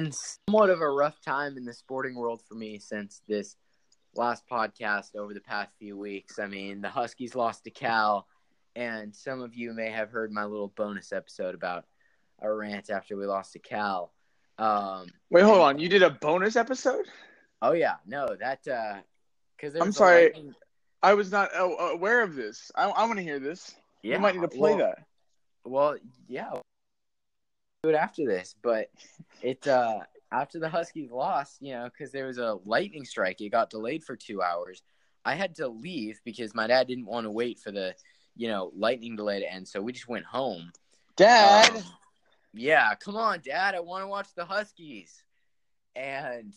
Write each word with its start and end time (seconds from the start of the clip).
been 0.00 0.12
somewhat 0.12 0.70
of 0.70 0.80
a 0.80 0.88
rough 0.88 1.20
time 1.20 1.56
in 1.56 1.64
the 1.64 1.72
sporting 1.72 2.14
world 2.14 2.40
for 2.48 2.54
me 2.54 2.78
since 2.78 3.20
this 3.28 3.56
last 4.14 4.44
podcast 4.50 5.14
over 5.14 5.34
the 5.34 5.40
past 5.40 5.70
few 5.78 5.96
weeks. 5.96 6.38
I 6.38 6.46
mean, 6.46 6.80
the 6.80 6.88
Huskies 6.88 7.34
lost 7.34 7.64
to 7.64 7.70
Cal, 7.70 8.26
and 8.74 9.14
some 9.14 9.42
of 9.42 9.54
you 9.54 9.72
may 9.72 9.90
have 9.90 10.10
heard 10.10 10.32
my 10.32 10.44
little 10.44 10.68
bonus 10.68 11.12
episode 11.12 11.54
about 11.54 11.84
a 12.40 12.50
rant 12.50 12.90
after 12.90 13.16
we 13.16 13.26
lost 13.26 13.52
to 13.52 13.58
Cal. 13.58 14.12
Um, 14.58 15.08
Wait, 15.30 15.42
hold 15.42 15.60
on. 15.60 15.78
You 15.78 15.88
did 15.88 16.02
a 16.02 16.10
bonus 16.10 16.56
episode? 16.56 17.06
oh 17.62 17.72
yeah, 17.72 17.96
no, 18.06 18.34
that 18.40 18.62
because 19.56 19.74
I'm 19.74 19.92
sorry. 19.92 20.32
I 21.02 21.14
was 21.14 21.30
not 21.30 21.50
uh, 21.54 21.64
aware 21.64 22.22
of 22.22 22.34
this. 22.34 22.70
I, 22.74 22.84
I 22.84 23.04
want 23.06 23.16
to 23.18 23.22
hear 23.22 23.38
this. 23.38 23.74
Yeah, 24.02 24.16
you 24.16 24.20
might 24.20 24.34
need 24.34 24.42
to 24.42 24.48
play 24.48 24.74
well, 24.74 24.78
that. 24.78 25.06
Well, 25.64 25.96
yeah, 26.28 26.52
do 27.82 27.88
it 27.88 27.94
after 27.94 28.26
this, 28.26 28.54
but 28.62 28.90
it 29.42 29.66
uh 29.66 30.00
after 30.32 30.58
the 30.58 30.68
Huskies 30.68 31.10
lost, 31.10 31.56
you 31.60 31.72
know, 31.72 31.88
because 31.90 32.12
there 32.12 32.26
was 32.26 32.38
a 32.38 32.58
lightning 32.64 33.04
strike, 33.04 33.40
it 33.40 33.50
got 33.50 33.70
delayed 33.70 34.04
for 34.04 34.16
two 34.16 34.42
hours. 34.42 34.82
I 35.24 35.34
had 35.34 35.54
to 35.56 35.68
leave 35.68 36.20
because 36.24 36.54
my 36.54 36.66
dad 36.66 36.86
didn't 36.86 37.06
want 37.06 37.24
to 37.24 37.30
wait 37.30 37.58
for 37.58 37.72
the, 37.72 37.94
you 38.36 38.48
know, 38.48 38.70
lightning 38.76 39.16
delay 39.16 39.40
to 39.40 39.52
end, 39.52 39.66
so 39.66 39.80
we 39.80 39.92
just 39.92 40.08
went 40.08 40.24
home. 40.24 40.72
Dad. 41.16 41.76
Um, 41.76 41.82
yeah, 42.54 42.94
come 42.94 43.16
on, 43.16 43.40
Dad. 43.44 43.74
I 43.74 43.80
want 43.80 44.04
to 44.04 44.08
watch 44.08 44.28
the 44.34 44.44
Huskies. 44.44 45.22
And 45.96 46.52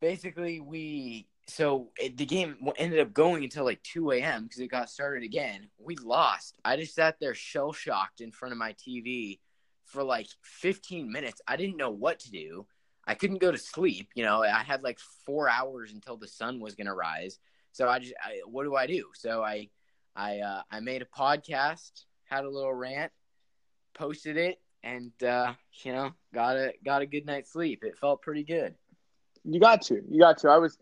basically, 0.00 0.60
we 0.60 1.26
so 1.46 1.88
it, 1.96 2.16
the 2.16 2.26
game 2.26 2.56
ended 2.76 3.00
up 3.00 3.12
going 3.12 3.44
until 3.44 3.64
like 3.64 3.82
2 3.82 4.12
a.m. 4.12 4.44
because 4.44 4.60
it 4.60 4.68
got 4.68 4.90
started 4.90 5.22
again. 5.22 5.68
We 5.78 5.96
lost. 5.96 6.56
I 6.64 6.76
just 6.76 6.94
sat 6.94 7.18
there 7.20 7.34
shell 7.34 7.72
shocked 7.72 8.20
in 8.20 8.32
front 8.32 8.52
of 8.52 8.58
my 8.58 8.74
TV 8.74 9.38
for 9.88 10.02
like 10.02 10.28
15 10.42 11.10
minutes. 11.10 11.40
I 11.46 11.56
didn't 11.56 11.76
know 11.76 11.90
what 11.90 12.20
to 12.20 12.30
do. 12.30 12.66
I 13.06 13.14
couldn't 13.14 13.40
go 13.40 13.50
to 13.50 13.58
sleep. 13.58 14.10
You 14.14 14.24
know, 14.24 14.42
I 14.42 14.62
had 14.62 14.82
like 14.82 14.98
four 15.24 15.48
hours 15.48 15.92
until 15.92 16.16
the 16.16 16.28
sun 16.28 16.60
was 16.60 16.74
going 16.74 16.86
to 16.86 16.94
rise. 16.94 17.38
So 17.72 17.88
I 17.88 17.98
just, 17.98 18.14
I, 18.22 18.40
what 18.46 18.64
do 18.64 18.74
I 18.76 18.86
do? 18.86 19.06
So 19.14 19.42
I, 19.42 19.68
I, 20.14 20.40
uh, 20.40 20.62
I 20.70 20.80
made 20.80 21.02
a 21.02 21.06
podcast, 21.06 22.04
had 22.24 22.44
a 22.44 22.50
little 22.50 22.74
rant, 22.74 23.12
posted 23.94 24.36
it, 24.36 24.60
and 24.82 25.12
uh, 25.22 25.54
you 25.84 25.92
know, 25.92 26.12
got 26.32 26.56
a 26.56 26.72
got 26.84 27.02
a 27.02 27.06
good 27.06 27.26
night's 27.26 27.52
sleep. 27.52 27.82
It 27.82 27.98
felt 27.98 28.22
pretty 28.22 28.44
good. 28.44 28.74
You 29.44 29.60
got 29.60 29.82
to. 29.82 30.00
You 30.08 30.20
got 30.20 30.38
to. 30.38 30.48
I 30.48 30.58
was, 30.58 30.78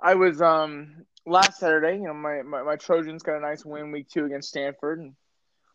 I 0.00 0.14
was 0.14 0.42
um 0.42 1.04
last 1.26 1.58
Saturday. 1.58 1.96
You 1.96 2.04
know, 2.04 2.14
my 2.14 2.42
my, 2.42 2.62
my 2.62 2.76
Trojans 2.76 3.22
got 3.22 3.36
a 3.36 3.40
nice 3.40 3.64
win 3.64 3.90
week 3.90 4.08
two 4.08 4.24
against 4.24 4.48
Stanford, 4.48 5.00
and 5.00 5.14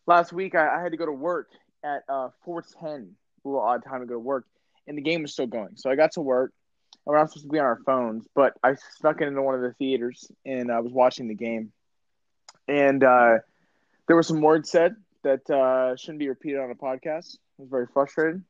last 0.06 0.32
week 0.32 0.54
I, 0.54 0.78
I 0.78 0.82
had 0.82 0.92
to 0.92 0.98
go 0.98 1.06
to 1.06 1.12
work 1.12 1.50
at 1.84 2.02
uh 2.08 2.28
four 2.44 2.62
ten. 2.80 3.14
A 3.44 3.48
little 3.48 3.62
odd 3.62 3.84
time 3.84 4.00
to 4.00 4.06
go 4.06 4.14
to 4.14 4.20
work, 4.20 4.46
and 4.86 4.98
the 4.98 5.02
game 5.02 5.22
was 5.22 5.32
still 5.32 5.46
going. 5.46 5.76
So 5.76 5.90
I 5.90 5.96
got 5.96 6.12
to 6.12 6.20
work. 6.20 6.52
And 7.06 7.12
we're 7.12 7.18
not 7.18 7.30
supposed 7.30 7.46
to 7.46 7.52
be 7.52 7.58
on 7.58 7.64
our 7.64 7.80
phones, 7.86 8.26
but 8.34 8.54
I 8.62 8.74
snuck 8.98 9.20
into 9.20 9.40
one 9.40 9.54
of 9.54 9.60
the 9.60 9.72
theaters 9.74 10.30
and 10.44 10.70
I 10.70 10.80
was 10.80 10.92
watching 10.92 11.28
the 11.28 11.34
game. 11.34 11.72
And 12.66 13.02
uh, 13.02 13.38
there 14.06 14.16
were 14.16 14.22
some 14.22 14.40
words 14.40 14.70
said 14.70 14.96
that 15.22 15.48
uh, 15.48 15.96
shouldn't 15.96 16.18
be 16.18 16.28
repeated 16.28 16.58
on 16.58 16.70
a 16.70 16.74
podcast. 16.74 17.36
I 17.58 17.62
was 17.62 17.70
very 17.70 17.86
frustrated 17.86 18.42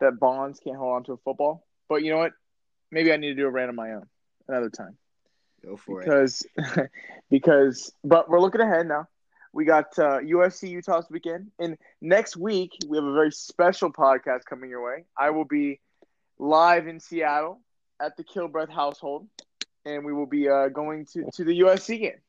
that 0.00 0.14
Vaughns 0.14 0.62
can't 0.62 0.76
hold 0.76 0.94
on 0.94 1.04
to 1.04 1.12
a 1.12 1.16
football. 1.18 1.66
But 1.88 2.02
you 2.02 2.10
know 2.10 2.18
what? 2.18 2.32
Maybe 2.90 3.12
I 3.12 3.16
need 3.16 3.28
to 3.28 3.34
do 3.34 3.46
a 3.46 3.50
rant 3.50 3.68
on 3.68 3.76
my 3.76 3.92
own 3.92 4.06
another 4.48 4.70
time. 4.70 4.96
Go 5.64 5.76
for 5.76 6.00
because, 6.00 6.46
it. 6.56 6.90
because, 7.30 7.92
but 8.04 8.28
we're 8.28 8.40
looking 8.40 8.60
ahead 8.60 8.86
now. 8.86 9.08
We 9.56 9.64
got 9.64 9.98
uh, 9.98 10.18
USC 10.18 10.68
Utah 10.68 11.00
this 11.00 11.08
weekend, 11.08 11.50
and 11.58 11.78
next 12.02 12.36
week 12.36 12.72
we 12.86 12.98
have 12.98 13.06
a 13.06 13.14
very 13.14 13.32
special 13.32 13.90
podcast 13.90 14.44
coming 14.44 14.68
your 14.68 14.84
way. 14.84 15.04
I 15.18 15.30
will 15.30 15.46
be 15.46 15.80
live 16.38 16.86
in 16.86 17.00
Seattle 17.00 17.62
at 17.98 18.18
the 18.18 18.22
Kilbreath 18.22 18.68
household, 18.68 19.26
and 19.86 20.04
we 20.04 20.12
will 20.12 20.26
be 20.26 20.46
uh, 20.46 20.68
going 20.68 21.06
to, 21.14 21.24
to 21.32 21.44
the 21.44 21.60
USC 21.60 22.00
game. 22.00 22.20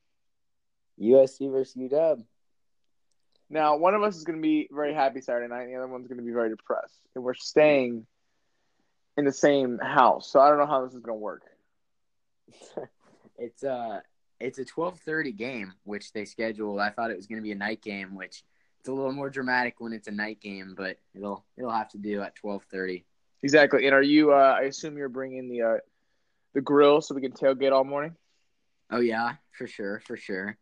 USC 0.98 1.52
versus 1.52 1.76
UW. 1.76 2.24
Now, 3.50 3.76
one 3.76 3.94
of 3.94 4.02
us 4.02 4.16
is 4.16 4.24
going 4.24 4.38
to 4.38 4.42
be 4.42 4.66
very 4.72 4.94
happy 4.94 5.20
Saturday 5.20 5.48
night, 5.48 5.64
and 5.64 5.72
the 5.74 5.76
other 5.76 5.86
one's 5.86 6.08
going 6.08 6.16
to 6.16 6.24
be 6.24 6.32
very 6.32 6.48
depressed. 6.48 6.98
And 7.14 7.22
we're 7.22 7.34
staying 7.34 8.06
in 9.18 9.26
the 9.26 9.32
same 9.32 9.78
house, 9.80 10.32
so 10.32 10.40
I 10.40 10.48
don't 10.48 10.56
know 10.56 10.66
how 10.66 10.82
this 10.82 10.94
is 10.94 11.00
going 11.00 11.18
to 11.18 11.22
work. 11.22 11.42
it's 13.38 13.62
uh 13.62 14.00
it's 14.40 14.58
a 14.58 14.64
12:30 14.64 15.32
game 15.32 15.72
which 15.84 16.12
they 16.12 16.24
scheduled. 16.24 16.80
I 16.80 16.90
thought 16.90 17.10
it 17.10 17.16
was 17.16 17.26
going 17.26 17.38
to 17.38 17.42
be 17.42 17.52
a 17.52 17.56
night 17.56 17.82
game, 17.82 18.14
which 18.14 18.44
it's 18.80 18.88
a 18.88 18.92
little 18.92 19.12
more 19.12 19.30
dramatic 19.30 19.76
when 19.78 19.92
it's 19.92 20.08
a 20.08 20.12
night 20.12 20.40
game, 20.40 20.74
but 20.76 20.98
it'll 21.14 21.44
it'll 21.56 21.70
have 21.70 21.90
to 21.90 21.98
do 21.98 22.22
at 22.22 22.36
12:30. 22.36 23.04
Exactly. 23.42 23.86
And 23.86 23.94
are 23.94 24.02
you 24.02 24.32
uh 24.32 24.56
I 24.58 24.62
assume 24.62 24.96
you're 24.96 25.08
bringing 25.08 25.48
the 25.48 25.62
uh 25.62 25.78
the 26.54 26.60
grill 26.60 27.00
so 27.00 27.14
we 27.14 27.20
can 27.20 27.32
tailgate 27.32 27.72
all 27.72 27.84
morning? 27.84 28.16
Oh 28.90 29.00
yeah, 29.00 29.34
for 29.52 29.66
sure, 29.66 30.00
for 30.00 30.16
sure. 30.16 30.56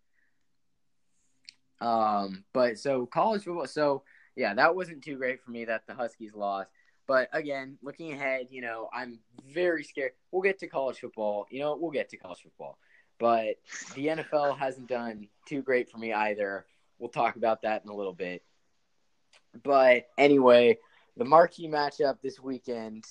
Um, 1.80 2.44
but 2.52 2.78
so 2.78 3.06
college 3.06 3.44
football. 3.44 3.66
So 3.66 4.02
yeah, 4.34 4.54
that 4.54 4.74
wasn't 4.74 5.04
too 5.04 5.16
great 5.16 5.42
for 5.42 5.50
me 5.50 5.64
that 5.66 5.86
the 5.86 5.94
Huskies 5.94 6.34
lost. 6.34 6.70
But 7.06 7.28
again, 7.32 7.78
looking 7.82 8.12
ahead, 8.12 8.48
you 8.50 8.62
know, 8.62 8.88
I'm 8.92 9.20
very 9.48 9.84
scared. 9.84 10.12
We'll 10.32 10.42
get 10.42 10.58
to 10.60 10.66
college 10.66 10.98
football. 10.98 11.46
You 11.50 11.60
know, 11.60 11.76
we'll 11.76 11.92
get 11.92 12.08
to 12.10 12.16
college 12.16 12.40
football. 12.42 12.78
But 13.18 13.56
the 13.94 14.08
NFL 14.08 14.58
hasn't 14.58 14.88
done 14.88 15.28
too 15.46 15.62
great 15.62 15.90
for 15.90 15.98
me 15.98 16.12
either. 16.12 16.66
We'll 16.98 17.08
talk 17.08 17.36
about 17.36 17.62
that 17.62 17.82
in 17.84 17.90
a 17.90 17.94
little 17.94 18.12
bit. 18.12 18.42
But 19.62 20.08
anyway, 20.18 20.78
the 21.16 21.24
marquee 21.24 21.68
matchup 21.68 22.20
this 22.22 22.40
weekend 22.40 23.04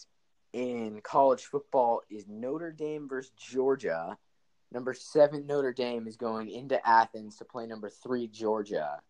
in 0.53 1.01
college 1.03 1.43
football 1.43 2.01
is 2.09 2.25
Notre 2.27 2.71
Dame 2.71 3.09
versus 3.09 3.31
Georgia. 3.37 4.17
Number 4.71 4.93
seven 4.93 5.47
Notre 5.47 5.73
Dame 5.73 6.07
is 6.07 6.17
going 6.17 6.49
into 6.49 6.79
Athens 6.87 7.37
to 7.37 7.45
play 7.45 7.65
number 7.65 7.89
three 7.89 8.27
Georgia. 8.27 9.01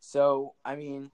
So, 0.00 0.54
I 0.64 0.76
mean, 0.76 1.10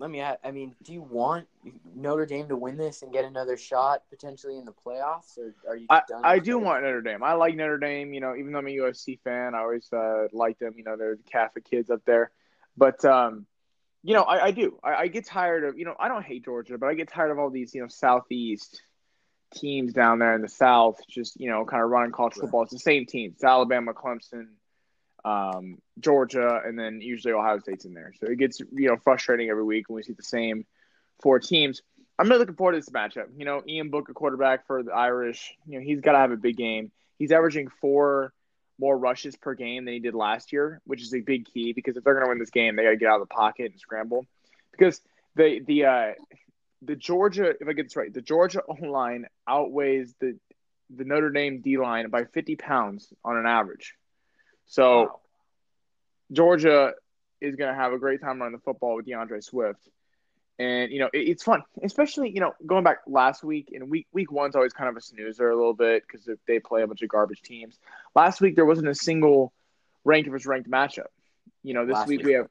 let 0.00 0.10
me. 0.10 0.20
Add 0.20 0.38
I 0.42 0.50
mean, 0.50 0.74
do 0.82 0.92
you 0.94 1.02
want 1.02 1.46
Notre 1.94 2.24
Dame 2.24 2.48
to 2.48 2.56
win 2.56 2.78
this 2.78 3.02
and 3.02 3.12
get 3.12 3.26
another 3.26 3.56
shot 3.56 4.02
potentially 4.08 4.56
in 4.56 4.64
the 4.64 4.72
playoffs, 4.72 5.36
or 5.36 5.54
are 5.68 5.76
you? 5.76 5.86
I, 5.90 6.00
I 6.24 6.38
do 6.38 6.58
want 6.58 6.82
Notre 6.82 7.02
Dame. 7.02 7.22
I 7.22 7.34
like 7.34 7.54
Notre 7.54 7.78
Dame. 7.78 8.14
You 8.14 8.20
know, 8.20 8.34
even 8.34 8.52
though 8.52 8.60
I'm 8.60 8.66
a 8.66 8.76
USC 8.76 9.20
fan, 9.20 9.54
I 9.54 9.58
always 9.58 9.92
uh, 9.92 10.28
like 10.32 10.58
them. 10.58 10.74
You 10.76 10.84
know, 10.84 10.96
they're 10.96 11.16
the 11.16 11.30
Catholic 11.30 11.68
kids 11.70 11.90
up 11.90 12.00
there. 12.06 12.30
But 12.78 13.04
um, 13.04 13.46
you 14.02 14.14
know, 14.14 14.22
I, 14.22 14.46
I 14.46 14.50
do. 14.52 14.78
I, 14.82 14.94
I 14.94 15.06
get 15.08 15.26
tired 15.26 15.64
of. 15.64 15.78
You 15.78 15.84
know, 15.84 15.94
I 16.00 16.08
don't 16.08 16.24
hate 16.24 16.46
Georgia, 16.46 16.78
but 16.78 16.88
I 16.88 16.94
get 16.94 17.12
tired 17.12 17.30
of 17.30 17.38
all 17.38 17.50
these. 17.50 17.74
You 17.74 17.82
know, 17.82 17.88
Southeast 17.88 18.80
teams 19.54 19.92
down 19.92 20.18
there 20.18 20.34
in 20.34 20.40
the 20.40 20.48
South, 20.48 20.98
just 21.10 21.38
you 21.38 21.50
know, 21.50 21.66
kind 21.66 21.82
of 21.82 21.90
running 21.90 22.12
college 22.12 22.34
football. 22.34 22.62
It's 22.62 22.72
the 22.72 22.78
same 22.78 23.04
teams: 23.04 23.34
it's 23.34 23.44
Alabama, 23.44 23.92
Clemson, 23.92 24.46
um, 25.24 25.78
Georgia, 25.98 26.60
and 26.64 26.78
then 26.78 27.00
usually 27.00 27.32
Ohio 27.32 27.58
State's 27.58 27.84
in 27.84 27.94
there. 27.94 28.12
So 28.20 28.26
it 28.26 28.38
gets 28.38 28.60
you 28.60 28.88
know 28.88 28.96
frustrating 29.02 29.50
every 29.50 29.64
week 29.64 29.88
when 29.88 29.96
we 29.96 30.02
see 30.02 30.12
the 30.12 30.22
same 30.22 30.66
four 31.22 31.38
teams. 31.38 31.82
I'm 32.18 32.28
really 32.28 32.40
looking 32.40 32.56
forward 32.56 32.72
to 32.72 32.78
this 32.78 32.90
matchup. 32.90 33.28
You 33.36 33.44
know, 33.44 33.62
Ian 33.66 33.90
Book, 33.90 34.08
a 34.10 34.14
quarterback 34.14 34.66
for 34.66 34.82
the 34.82 34.92
Irish. 34.92 35.54
You 35.66 35.78
know, 35.78 35.84
he's 35.84 36.00
got 36.00 36.12
to 36.12 36.18
have 36.18 36.32
a 36.32 36.36
big 36.36 36.56
game. 36.56 36.92
He's 37.18 37.32
averaging 37.32 37.68
four 37.80 38.32
more 38.78 38.96
rushes 38.96 39.36
per 39.36 39.54
game 39.54 39.84
than 39.84 39.94
he 39.94 40.00
did 40.00 40.14
last 40.14 40.52
year, 40.52 40.80
which 40.84 41.02
is 41.02 41.14
a 41.14 41.20
big 41.20 41.46
key 41.46 41.72
because 41.72 41.96
if 41.96 42.04
they're 42.04 42.14
going 42.14 42.24
to 42.24 42.30
win 42.30 42.38
this 42.38 42.50
game, 42.50 42.76
they 42.76 42.82
got 42.82 42.90
to 42.90 42.96
get 42.96 43.08
out 43.08 43.20
of 43.20 43.28
the 43.28 43.34
pocket 43.34 43.70
and 43.72 43.80
scramble. 43.80 44.26
Because 44.72 45.00
the 45.36 45.60
the 45.66 45.84
uh, 45.84 46.12
the 46.82 46.96
Georgia, 46.96 47.54
if 47.60 47.68
I 47.68 47.72
get 47.72 47.86
this 47.86 47.96
right, 47.96 48.12
the 48.12 48.22
Georgia 48.22 48.62
O 48.68 48.86
line 48.86 49.26
outweighs 49.46 50.14
the 50.20 50.38
the 50.94 51.04
Notre 51.04 51.30
Dame 51.30 51.60
D 51.60 51.78
line 51.78 52.08
by 52.10 52.24
50 52.24 52.56
pounds 52.56 53.12
on 53.24 53.36
an 53.36 53.46
average. 53.46 53.94
So 54.70 55.00
Wow. 55.00 55.20
Georgia 56.32 56.92
is 57.40 57.56
going 57.56 57.74
to 57.74 57.74
have 57.74 57.92
a 57.92 57.98
great 57.98 58.20
time 58.20 58.38
running 58.38 58.52
the 58.52 58.62
football 58.62 58.94
with 58.94 59.06
D'Andre 59.06 59.40
Swift. 59.40 59.80
And, 60.60 60.92
you 60.92 61.00
know, 61.00 61.08
it, 61.12 61.28
it's 61.28 61.42
fun, 61.42 61.62
especially, 61.82 62.30
you 62.30 62.40
know, 62.40 62.52
going 62.64 62.84
back 62.84 62.98
last 63.06 63.42
week 63.42 63.70
and 63.74 63.90
week, 63.90 64.06
week 64.12 64.30
one's 64.30 64.54
always 64.54 64.72
kind 64.72 64.88
of 64.88 64.96
a 64.96 65.00
snoozer 65.00 65.50
a 65.50 65.56
little 65.56 65.74
bit 65.74 66.04
because 66.06 66.28
they 66.46 66.60
play 66.60 66.82
a 66.82 66.86
bunch 66.86 67.02
of 67.02 67.08
garbage 67.08 67.42
teams. 67.42 67.78
Last 68.14 68.40
week, 68.40 68.54
there 68.54 68.66
wasn't 68.66 68.88
a 68.88 68.94
single 68.94 69.52
ranked 70.04 70.30
versus 70.30 70.46
ranked 70.46 70.70
matchup. 70.70 71.06
You 71.62 71.74
know, 71.74 71.84
this 71.84 71.94
Last 71.94 72.08
week 72.08 72.24
we 72.24 72.34
have, 72.34 72.46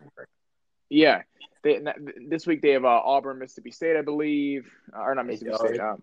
yeah, 0.89 1.21
they, 1.63 1.81
this 2.27 2.45
week 2.45 2.61
they 2.61 2.71
have 2.71 2.83
uh, 2.83 3.01
Auburn, 3.03 3.39
Mississippi 3.39 3.71
State, 3.71 3.95
I 3.95 4.01
believe, 4.01 4.69
uh, 4.93 5.01
or 5.01 5.15
not 5.15 5.25
Mississippi 5.25 5.55
State, 5.55 5.79
um, 5.79 6.01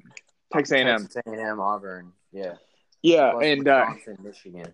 Texas 0.52 0.72
A&M. 0.72 0.86
Texas 1.02 1.22
A&M, 1.26 1.60
Auburn. 1.60 2.12
Yeah. 2.32 2.54
Yeah, 3.02 3.32
Plus 3.32 3.44
and 3.44 3.68
uh, 3.68 3.86
Michigan. 4.22 4.72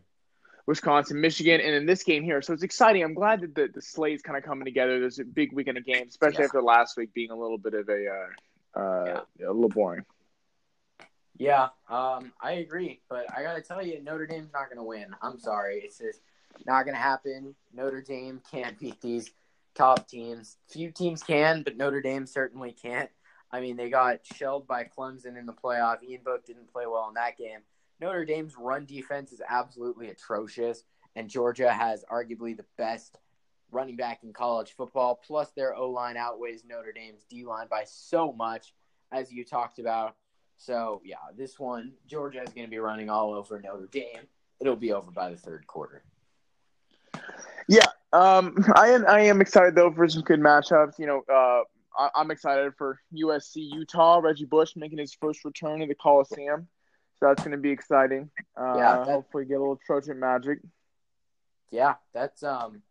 Wisconsin, 0.66 1.20
Michigan, 1.20 1.60
and 1.60 1.74
in 1.74 1.86
this 1.86 2.02
game 2.04 2.22
here. 2.22 2.40
So 2.42 2.52
it's 2.52 2.62
exciting. 2.62 3.02
I'm 3.02 3.14
glad 3.14 3.40
that 3.40 3.54
the, 3.54 3.68
the 3.74 3.82
slate's 3.82 4.22
kind 4.22 4.36
of 4.38 4.44
coming 4.44 4.64
together. 4.64 5.00
There's 5.00 5.18
a 5.18 5.24
big 5.24 5.52
weekend 5.52 5.78
of 5.78 5.84
games, 5.84 6.10
especially 6.10 6.40
Yeah. 6.40 6.46
after 6.46 6.62
last 6.62 6.96
week 6.96 7.12
being 7.14 7.30
a 7.30 7.36
little 7.36 7.58
bit 7.58 7.74
of 7.74 7.88
a 7.88 8.06
uh, 8.08 8.78
uh, 8.80 9.20
a 9.44 9.52
little 9.52 9.68
boring. 9.68 10.04
Yeah, 11.36 11.68
um, 11.88 12.32
I 12.40 12.52
agree, 12.52 13.00
but 13.08 13.26
I 13.36 13.42
gotta 13.42 13.62
tell 13.62 13.84
you, 13.84 14.02
Notre 14.02 14.26
Dame's 14.26 14.52
not 14.52 14.68
gonna 14.68 14.84
win. 14.84 15.06
I'm 15.22 15.38
sorry, 15.38 15.80
it's 15.84 15.98
just 15.98 16.20
not 16.66 16.84
gonna 16.84 16.98
happen. 16.98 17.54
Notre 17.74 18.02
Dame 18.02 18.40
can't 18.50 18.78
beat 18.78 19.00
these 19.00 19.30
top 19.74 20.06
teams. 20.08 20.58
Few 20.68 20.90
teams 20.92 21.22
can, 21.22 21.62
but 21.62 21.76
Notre 21.76 22.02
Dame 22.02 22.26
certainly 22.26 22.72
can't. 22.72 23.10
I 23.50 23.60
mean, 23.60 23.76
they 23.76 23.90
got 23.90 24.20
shelled 24.24 24.66
by 24.66 24.84
Clemson 24.84 25.36
in 25.38 25.46
the 25.46 25.52
playoff. 25.52 26.02
Ian 26.02 26.22
Book 26.22 26.46
didn't 26.46 26.72
play 26.72 26.86
well 26.86 27.08
in 27.08 27.14
that 27.14 27.36
game. 27.36 27.60
Notre 28.02 28.24
Dame's 28.24 28.56
run 28.58 28.84
defense 28.84 29.32
is 29.32 29.40
absolutely 29.48 30.10
atrocious, 30.10 30.82
and 31.14 31.30
Georgia 31.30 31.72
has 31.72 32.04
arguably 32.10 32.56
the 32.56 32.64
best 32.76 33.18
running 33.70 33.96
back 33.96 34.24
in 34.24 34.32
college 34.32 34.74
football. 34.76 35.20
Plus, 35.24 35.52
their 35.52 35.74
O 35.76 35.88
line 35.88 36.16
outweighs 36.16 36.64
Notre 36.68 36.92
Dame's 36.92 37.24
D 37.30 37.44
line 37.44 37.68
by 37.70 37.84
so 37.86 38.32
much, 38.32 38.74
as 39.12 39.32
you 39.32 39.44
talked 39.44 39.78
about. 39.78 40.16
So, 40.56 41.00
yeah, 41.04 41.16
this 41.36 41.60
one, 41.60 41.92
Georgia 42.08 42.42
is 42.42 42.52
going 42.52 42.66
to 42.66 42.70
be 42.70 42.78
running 42.78 43.08
all 43.08 43.32
over 43.34 43.60
Notre 43.60 43.88
Dame. 43.90 44.26
It'll 44.60 44.76
be 44.76 44.92
over 44.92 45.10
by 45.12 45.30
the 45.30 45.36
third 45.36 45.66
quarter. 45.68 46.02
Yeah, 47.68 47.86
um, 48.12 48.56
I 48.74 48.88
am. 48.88 49.06
I 49.06 49.20
am 49.20 49.40
excited 49.40 49.76
though 49.76 49.92
for 49.92 50.08
some 50.08 50.22
good 50.22 50.40
matchups. 50.40 50.98
You 50.98 51.06
know, 51.06 51.22
uh, 51.32 51.62
I, 51.96 52.20
am 52.20 52.32
excited 52.32 52.72
for 52.76 53.00
USC 53.14 53.56
Utah. 53.72 54.18
Reggie 54.18 54.44
Bush 54.44 54.72
making 54.74 54.98
his 54.98 55.14
first 55.14 55.44
return 55.44 55.80
to 55.80 55.86
the 55.86 55.94
Coliseum, 55.94 56.66
so 57.22 57.28
that's 57.28 57.42
going 57.42 57.52
to 57.52 57.58
be 57.58 57.70
exciting. 57.70 58.28
Uh, 58.60 58.74
yeah, 58.76 58.96
that, 58.96 59.06
hopefully 59.06 59.44
get 59.44 59.54
a 59.54 59.60
little 59.60 59.78
Trojan 59.86 60.18
magic. 60.18 60.58
Yeah, 61.70 61.94
that's 62.12 62.42
um, 62.42 62.82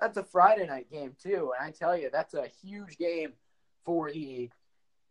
that's 0.00 0.16
a 0.16 0.24
Friday 0.24 0.66
night 0.66 0.90
game 0.90 1.14
too, 1.22 1.52
and 1.58 1.68
I 1.68 1.70
tell 1.70 1.96
you, 1.96 2.08
that's 2.10 2.32
a 2.32 2.46
huge 2.62 2.96
game 2.96 3.34
for 3.84 4.10
the 4.10 4.50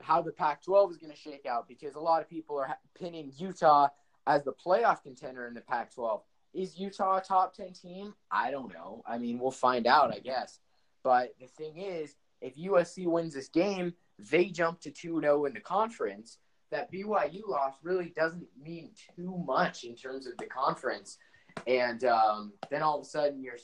how 0.02 0.22
the 0.22 0.31
Pac-12 0.31 0.92
is 0.92 0.98
going 0.98 1.14
to 1.14 1.18
shake 1.18 1.46
out 1.46 1.68
because 1.68 1.96
a 1.96 2.00
lot 2.00 2.22
of 2.22 2.30
people 2.30 2.58
are 2.58 2.75
pinning 3.00 3.31
Utah 3.38 3.88
as 4.25 4.44
the 4.44 4.52
playoff 4.52 5.04
contender 5.04 5.48
in 5.48 5.54
the 5.54 5.62
Pac-12. 5.62 6.22
Is 6.54 6.78
Utah 6.78 7.19
a 7.19 7.22
top 7.22 7.56
10 7.56 7.74
team? 7.74 8.14
I 8.30 8.52
don't 8.52 8.74
know. 8.74 9.04
I 9.08 9.18
mean, 9.18 9.40
we'll 9.40 9.52
find 9.52 9.88
out, 9.88 10.14
I 10.14 10.19
guess. 10.19 10.60
But 11.04 11.36
the 11.40 11.48
thing 11.48 11.78
is, 11.78 12.16
if 12.42 12.58
USC 12.58 13.06
wins 13.06 13.34
this 13.34 13.48
game, 13.48 13.94
they 14.19 14.46
jump 14.46 14.81
to 14.81 14.92
2 14.92 15.22
0 15.22 15.46
in 15.46 15.54
the 15.54 15.62
conference. 15.62 16.38
That 16.74 16.92
BYU 16.92 17.48
loss 17.48 17.75
really 17.84 18.12
doesn't 18.16 18.48
mean 18.60 18.90
too 19.16 19.38
much 19.46 19.84
in 19.84 19.96
terms 19.96 20.25
of 20.25 20.36
the 20.38 20.48
conference. 20.48 21.20
And 21.68 22.04
um, 22.04 22.54
then 22.72 22.81
all 22.81 22.98
of 22.98 23.04
a 23.04 23.06
sudden, 23.06 23.44
you're, 23.44 23.58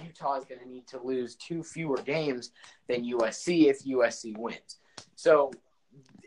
Utah 0.00 0.36
is 0.36 0.44
going 0.44 0.60
to 0.60 0.68
need 0.68 0.86
to 0.86 1.02
lose 1.02 1.34
two 1.34 1.64
fewer 1.64 1.96
games 1.96 2.52
than 2.88 3.04
USC 3.04 3.66
if 3.66 3.84
USC 3.84 4.38
wins. 4.38 4.78
So 5.16 5.50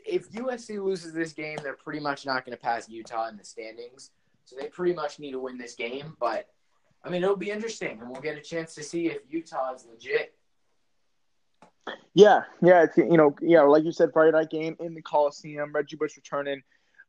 if 0.06 0.30
USC 0.32 0.84
loses 0.84 1.14
this 1.14 1.32
game, 1.32 1.58
they're 1.64 1.78
pretty 1.78 2.02
much 2.02 2.26
not 2.26 2.46
going 2.46 2.56
to 2.56 2.62
pass 2.62 2.90
Utah 2.90 3.30
in 3.30 3.38
the 3.38 3.46
standings. 3.46 4.12
So 4.44 4.58
they 4.60 4.68
pretty 4.68 4.94
much 4.94 5.20
need 5.20 5.32
to 5.32 5.40
win 5.40 5.58
this 5.58 5.76
game. 5.76 6.18
But 6.20 6.50
I 7.06 7.10
mean, 7.10 7.24
it'll 7.24 7.38
be 7.38 7.50
interesting, 7.50 8.00
and 8.02 8.10
we'll 8.10 8.22
get 8.22 8.38
a 8.38 8.42
chance 8.42 8.76
to 8.76 8.84
see 8.84 9.08
if 9.08 9.20
Utah 9.30 9.74
is 9.74 9.86
legit. 9.90 10.34
Yeah, 12.14 12.44
yeah, 12.62 12.84
it's 12.84 12.98
you 12.98 13.18
know, 13.18 13.36
yeah, 13.42 13.62
like 13.62 13.84
you 13.84 13.92
said, 13.92 14.12
Friday 14.14 14.32
night 14.32 14.50
game 14.50 14.76
in 14.80 14.94
the 14.94 15.02
Coliseum, 15.02 15.74
Reggie 15.74 15.98
Bush 15.98 16.16
returning. 16.16 16.62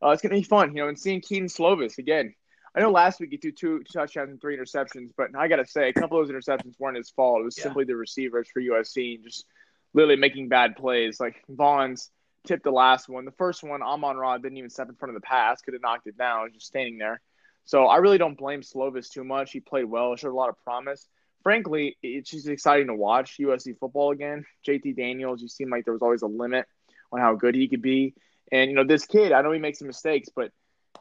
Uh, 0.02 0.10
it's 0.10 0.20
gonna 0.20 0.34
be 0.34 0.42
fun, 0.42 0.76
you 0.76 0.82
know, 0.82 0.88
and 0.88 0.98
seeing 0.98 1.20
Kedon 1.20 1.48
Slovis 1.48 1.98
again. 1.98 2.34
I 2.74 2.80
know 2.80 2.90
last 2.90 3.20
week 3.20 3.30
he 3.30 3.38
threw 3.38 3.52
two 3.52 3.84
touchdowns 3.90 4.30
and 4.30 4.40
three 4.40 4.56
interceptions, 4.58 5.10
but 5.16 5.28
I 5.36 5.48
gotta 5.48 5.64
say, 5.64 5.88
a 5.88 5.92
couple 5.92 6.20
of 6.20 6.28
those 6.28 6.34
interceptions 6.34 6.74
weren't 6.78 6.96
his 6.96 7.08
fault. 7.08 7.40
It 7.40 7.44
was 7.44 7.56
yeah. 7.56 7.64
simply 7.64 7.84
the 7.84 7.96
receivers 7.96 8.48
for 8.52 8.60
USC 8.60 9.22
just 9.22 9.46
literally 9.94 10.16
making 10.16 10.48
bad 10.48 10.76
plays. 10.76 11.18
Like 11.18 11.42
Vaughns 11.50 12.10
tipped 12.46 12.64
the 12.64 12.70
last 12.70 13.08
one. 13.08 13.24
The 13.24 13.32
first 13.32 13.62
one, 13.62 13.82
Amon-Ra 13.82 14.38
didn't 14.38 14.58
even 14.58 14.70
step 14.70 14.88
in 14.88 14.94
front 14.94 15.14
of 15.14 15.20
the 15.20 15.26
pass, 15.26 15.62
could 15.62 15.74
have 15.74 15.82
knocked 15.82 16.06
it 16.06 16.18
down, 16.18 16.52
just 16.52 16.66
standing 16.66 16.98
there. 16.98 17.20
So 17.64 17.86
I 17.86 17.96
really 17.96 18.18
don't 18.18 18.38
blame 18.38 18.60
Slovis 18.60 19.10
too 19.10 19.24
much. 19.24 19.52
He 19.52 19.60
played 19.60 19.86
well, 19.86 20.14
showed 20.16 20.32
a 20.32 20.34
lot 20.34 20.50
of 20.50 20.62
promise. 20.62 21.08
Frankly, 21.46 21.96
it's 22.02 22.28
just 22.28 22.48
exciting 22.48 22.88
to 22.88 22.94
watch 22.94 23.36
USC 23.38 23.78
football 23.78 24.10
again. 24.10 24.44
JT 24.66 24.96
Daniels, 24.96 25.40
you 25.40 25.46
seem 25.46 25.70
like 25.70 25.84
there 25.84 25.92
was 25.92 26.02
always 26.02 26.22
a 26.22 26.26
limit 26.26 26.66
on 27.12 27.20
how 27.20 27.36
good 27.36 27.54
he 27.54 27.68
could 27.68 27.82
be. 27.82 28.14
And, 28.50 28.68
you 28.68 28.74
know, 28.74 28.82
this 28.82 29.06
kid, 29.06 29.30
I 29.30 29.42
know 29.42 29.52
he 29.52 29.60
makes 29.60 29.78
some 29.78 29.86
mistakes, 29.86 30.28
but, 30.34 30.50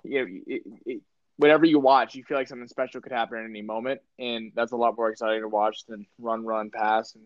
you 0.03 0.19
know, 0.19 0.27
it, 0.45 0.61
it, 0.85 1.01
whatever 1.37 1.65
you 1.65 1.79
watch, 1.79 2.13
you 2.13 2.23
feel 2.23 2.37
like 2.37 2.47
something 2.47 2.67
special 2.67 3.01
could 3.01 3.11
happen 3.11 3.39
at 3.39 3.45
any 3.45 3.63
moment. 3.63 4.01
And 4.19 4.51
that's 4.53 4.71
a 4.71 4.75
lot 4.75 4.95
more 4.95 5.09
exciting 5.09 5.41
to 5.41 5.47
watch 5.47 5.83
than 5.87 6.05
run, 6.19 6.45
run, 6.45 6.69
pass, 6.69 7.15
and, 7.15 7.23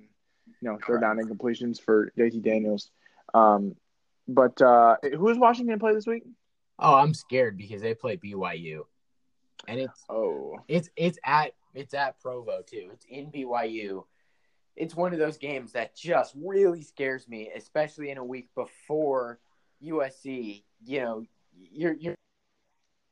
you 0.62 0.70
know, 0.70 0.80
third 0.88 1.02
down 1.02 1.18
incompletions 1.18 1.82
for 1.82 2.14
JT 2.18 2.42
Daniels. 2.42 2.90
Um, 3.34 3.76
but 4.30 4.62
uh, 4.62 4.96
who's 5.18 5.38
Washington 5.38 5.78
play 5.78 5.94
this 5.94 6.08
week? 6.08 6.24
Oh, 6.80 6.96
I'm 6.96 7.14
scared 7.14 7.58
because 7.58 7.82
they 7.82 7.96
play 7.96 8.16
BYU, 8.16 8.84
and 9.68 9.78
it's 9.78 10.06
oh, 10.10 10.62
it's 10.70 10.90
it's 10.96 11.20
at 11.26 11.52
it's 11.74 11.94
at 11.94 12.20
Provo 12.20 12.62
too. 12.66 12.90
It's 12.94 13.06
in 13.10 13.32
BYU. 13.32 14.06
It's 14.76 14.96
one 14.96 15.14
of 15.14 15.20
those 15.20 15.38
games 15.38 15.74
that 15.74 15.96
just 15.96 16.34
really 16.36 16.82
scares 16.82 17.28
me, 17.28 17.52
especially 17.56 18.12
in 18.12 18.18
a 18.18 18.24
week 18.24 18.50
before 18.56 19.40
USC. 19.84 20.64
You 20.86 21.02
know, 21.02 21.24
you're 21.54 21.94
you're 21.94 22.16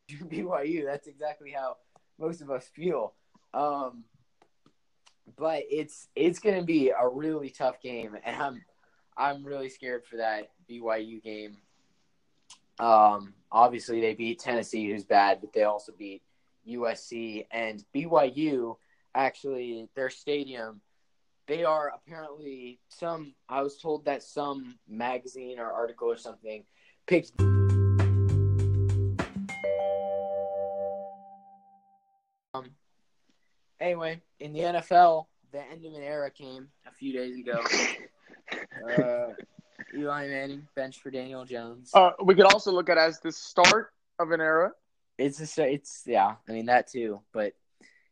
BYU. 0.12 0.86
That's 0.86 1.07
exactly 1.07 1.51
how 1.51 1.77
most 2.19 2.42
of 2.42 2.50
us 2.50 2.68
feel. 2.74 3.13
Um, 3.54 4.04
but 5.38 5.63
it's 5.69 6.07
it's 6.15 6.39
going 6.39 6.57
to 6.57 6.65
be 6.65 6.89
a 6.89 7.07
really 7.07 7.50
tough 7.50 7.81
game, 7.81 8.18
and 8.24 8.36
I'm 8.36 8.62
I'm 9.18 9.44
really 9.44 9.69
scared 9.69 10.06
for 10.06 10.18
that 10.18 10.51
BYU 10.69 11.21
game. 11.21 11.57
Um, 12.80 13.33
obviously, 13.51 14.00
they 14.00 14.13
beat 14.13 14.39
Tennessee, 14.39 14.89
who's 14.89 15.04
bad, 15.04 15.39
but 15.42 15.54
they 15.54 15.63
also 15.63 15.92
beat 15.98 16.21
USC 16.68 17.46
and 17.52 17.84
BYU. 17.96 18.78
Actually, 19.16 19.90
their 19.96 20.10
stadium, 20.10 20.81
they 21.48 21.64
are 21.64 21.92
apparently 21.96 22.80
some. 22.90 23.34
I 23.50 23.62
was 23.62 23.78
told 23.78 24.06
that 24.06 24.22
some 24.22 24.78
magazine 24.88 25.60
or 25.60 25.72
article 25.72 26.10
or 26.10 26.18
something 26.18 26.64
picked. 27.08 27.31
Um, 32.54 32.69
anyway, 33.80 34.22
in 34.40 34.54
the 34.54 34.60
NFL, 34.60 35.25
the 35.52 35.62
end 35.72 35.86
of 35.86 35.94
an 35.94 36.04
era 36.04 36.30
came 36.30 36.68
a 36.86 36.92
few 36.92 37.14
days 37.14 37.38
ago. 37.38 37.62
Uh, 38.98 39.34
Eli 39.94 40.28
Manning 40.28 40.68
bench 40.75 41.00
for 41.00 41.12
Daniel 41.12 41.44
Jones. 41.44 41.92
Uh, 41.94 42.12
we 42.24 42.36
could 42.36 42.46
also 42.46 42.72
look 42.72 42.90
at 42.90 42.98
as 42.98 43.19
the 43.19 43.31
start 43.31 43.92
of 44.19 44.31
an 44.31 44.42
era. 44.42 44.71
It's 45.18 45.57
a, 45.57 45.74
it's 45.74 46.04
yeah, 46.06 46.36
I 46.47 46.52
mean 46.52 46.68
that 46.68 46.88
too. 46.88 47.21
But 47.33 47.54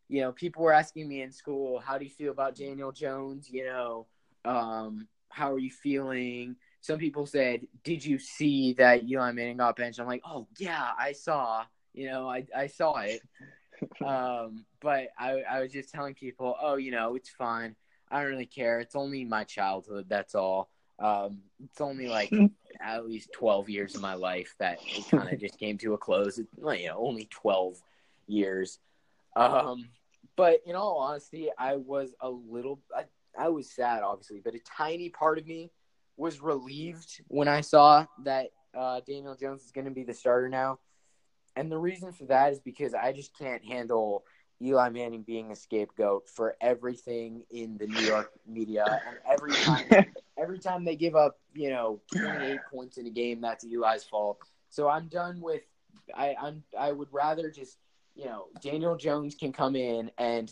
you 0.08 0.22
know, 0.22 0.32
people 0.32 0.64
were 0.64 0.74
asking 0.74 1.08
me 1.08 1.22
in 1.22 1.32
school, 1.32 1.80
how 1.80 1.98
do 1.98 2.06
you 2.06 2.12
feel 2.12 2.32
about 2.32 2.56
Daniel 2.56 2.92
Jones? 2.92 3.50
You 3.50 3.66
know, 3.66 4.08
um, 4.44 5.08
how 5.30 5.54
are 5.54 5.60
you 5.60 5.72
feeling? 5.72 6.56
Some 6.82 7.00
people 7.00 7.26
said, 7.26 7.62
did 7.84 8.06
you 8.06 8.20
see 8.20 8.74
that 8.74 9.04
Eli 9.04 9.32
Manning 9.32 9.58
got 9.58 9.76
benched? 9.76 10.00
I'm 10.00 10.08
like, 10.08 10.22
oh 10.26 10.48
yeah, 10.58 10.92
I 10.98 11.14
saw. 11.14 11.66
You 11.94 12.08
know, 12.08 12.30
I 12.30 12.46
I 12.56 12.68
saw 12.68 12.98
it. 13.00 13.22
um, 14.06 14.66
but 14.82 15.08
I 15.18 15.42
I 15.50 15.62
was 15.62 15.72
just 15.72 15.90
telling 15.90 16.14
people, 16.14 16.56
oh, 16.62 16.76
you 16.76 16.92
know, 16.92 17.16
it's 17.16 17.30
fine. 17.30 17.76
I 18.10 18.22
don't 18.22 18.32
really 18.32 18.46
care. 18.46 18.80
It's 18.80 18.96
only 18.96 19.26
my 19.26 19.44
childhood. 19.44 20.06
That's 20.08 20.36
all. 20.36 20.70
Um, 21.00 21.40
it's 21.64 21.82
only 21.82 22.08
like 22.08 22.32
at 22.82 23.06
least 23.06 23.32
12 23.34 23.70
years 23.70 23.96
of 23.96 24.02
my 24.02 24.14
life 24.14 24.56
that 24.60 24.80
it 24.86 25.10
kind 25.10 25.32
of 25.32 25.40
just 25.40 25.60
came 25.60 25.78
to 25.80 25.94
a 25.94 25.98
close. 25.98 26.40
It, 26.40 26.48
you 26.58 26.88
know, 26.88 26.98
only 26.98 27.25
12 27.32 27.82
years. 28.28 28.80
Um, 29.36 29.90
but 30.36 30.62
in 30.66 30.75
all 30.75 30.98
honesty, 30.98 31.50
I 31.58 31.75
was 31.75 32.14
a 32.22 32.30
little, 32.30 32.80
I, 32.96 33.04
I 33.38 33.50
was 33.50 33.70
sad, 33.70 34.04
obviously, 34.04 34.42
but 34.44 34.56
a 34.56 34.60
tiny 34.60 35.10
part 35.10 35.38
of 35.38 35.46
me 35.46 35.72
was 36.18 36.42
relieved 36.42 37.22
when 37.28 37.48
I 37.48 37.62
saw 37.62 38.06
that 38.24 38.48
uh, 38.74 39.02
Daniel 39.06 39.36
Jones 39.36 39.64
is 39.64 39.72
going 39.72 39.86
to 39.86 39.92
be 39.92 40.04
the 40.04 40.14
starter 40.14 40.50
now. 40.50 40.80
And 41.56 41.72
the 41.72 41.78
reason 41.78 42.12
for 42.12 42.25
that 42.25 42.52
is 42.52 42.60
because 42.60 42.94
I 42.94 43.14
just 43.14 43.38
can't 43.38 43.64
handle 43.64 44.24
Eli 44.62 44.90
Manning 44.90 45.24
being 45.24 45.52
a 45.52 45.56
scapegoat 45.56 46.30
for 46.30 46.56
everything 46.62 47.44
in 47.50 47.78
the 47.78 47.88
New 47.88 48.02
York 48.02 48.32
media, 48.48 49.02
and 49.08 49.18
every 49.30 49.54
time, 49.54 49.86
every 50.38 50.60
time 50.60 50.84
they 50.84 50.96
give 50.96 51.15
up, 51.15 51.39
you 51.54 51.70
know, 51.70 52.01
28 52.15 52.60
points 52.72 52.98
in 52.98 53.08
a 53.08 53.10
game, 53.10 53.42
that's 53.42 53.63
Eli's 53.63 54.04
fault. 54.04 54.39
So 54.70 54.89
I'm 54.89 55.08
done 55.08 55.39
with. 55.42 55.62
I 56.13 56.36
I'm 56.39 56.63
I 56.77 56.92
would 56.92 57.08
rather 57.12 57.50
just 57.50 57.77
you 58.15 58.25
know 58.25 58.48
Daniel 58.62 58.98
Jones 58.98 59.34
can 59.34 59.54
come 59.54 59.75
in 59.75 60.12
and 60.18 60.51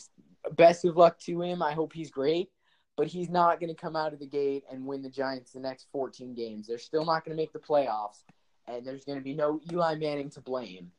best 0.51 0.85
of 0.85 0.97
luck 0.97 1.19
to 1.19 1.41
him. 1.41 1.61
I 1.61 1.73
hope 1.73 1.93
he's 1.93 2.09
great, 2.09 2.49
but 2.95 3.07
he's 3.07 3.29
not 3.29 3.59
going 3.59 3.73
to 3.73 3.79
come 3.79 3.95
out 3.95 4.13
of 4.13 4.19
the 4.19 4.27
gate 4.27 4.63
and 4.71 4.85
win 4.85 5.01
the 5.01 5.09
Giants 5.09 5.51
the 5.51 5.59
next 5.59 5.87
14 5.91 6.33
games. 6.33 6.67
They're 6.67 6.77
still 6.77 7.05
not 7.05 7.25
going 7.25 7.35
to 7.35 7.41
make 7.41 7.53
the 7.53 7.59
playoffs, 7.59 8.23
and 8.67 8.85
there's 8.85 9.03
going 9.03 9.17
to 9.17 9.23
be 9.23 9.33
no 9.33 9.59
Eli 9.71 9.95
Manning 9.95 10.29
to 10.31 10.41
blame. 10.41 10.91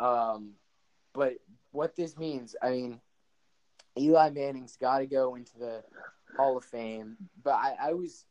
Um, 0.00 0.52
but 1.12 1.34
what 1.70 1.94
this 1.94 2.18
means, 2.18 2.56
I 2.60 2.70
mean, 2.70 3.00
Eli 3.98 4.30
Manning's 4.30 4.76
got 4.76 4.98
to 4.98 5.06
go 5.06 5.36
into 5.36 5.58
the 5.58 5.84
Hall 6.36 6.56
of 6.56 6.64
Fame. 6.64 7.16
But 7.42 7.54
I, 7.54 7.76
I 7.80 7.92
was, 7.92 8.24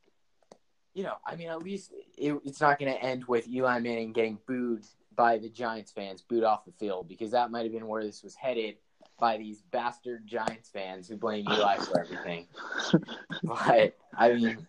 you 0.93 1.03
know, 1.03 1.15
I 1.25 1.35
mean, 1.35 1.49
at 1.49 1.63
least 1.63 1.91
it, 2.17 2.35
it's 2.43 2.61
not 2.61 2.79
going 2.79 2.93
to 2.93 3.01
end 3.01 3.25
with 3.25 3.47
Eli 3.47 3.79
Manning 3.79 4.13
getting 4.13 4.39
booed 4.47 4.85
by 5.15 5.37
the 5.37 5.49
Giants 5.49 5.91
fans, 5.91 6.21
booed 6.21 6.43
off 6.43 6.65
the 6.65 6.71
field, 6.71 7.07
because 7.07 7.31
that 7.31 7.51
might 7.51 7.63
have 7.63 7.71
been 7.71 7.87
where 7.87 8.03
this 8.03 8.23
was 8.23 8.35
headed 8.35 8.75
by 9.19 9.37
these 9.37 9.61
bastard 9.71 10.25
Giants 10.27 10.69
fans 10.69 11.07
who 11.07 11.17
blame 11.17 11.45
Eli 11.49 11.77
for 11.77 12.01
everything. 12.01 12.47
but 13.43 13.95
I 14.17 14.33
mean, 14.33 14.67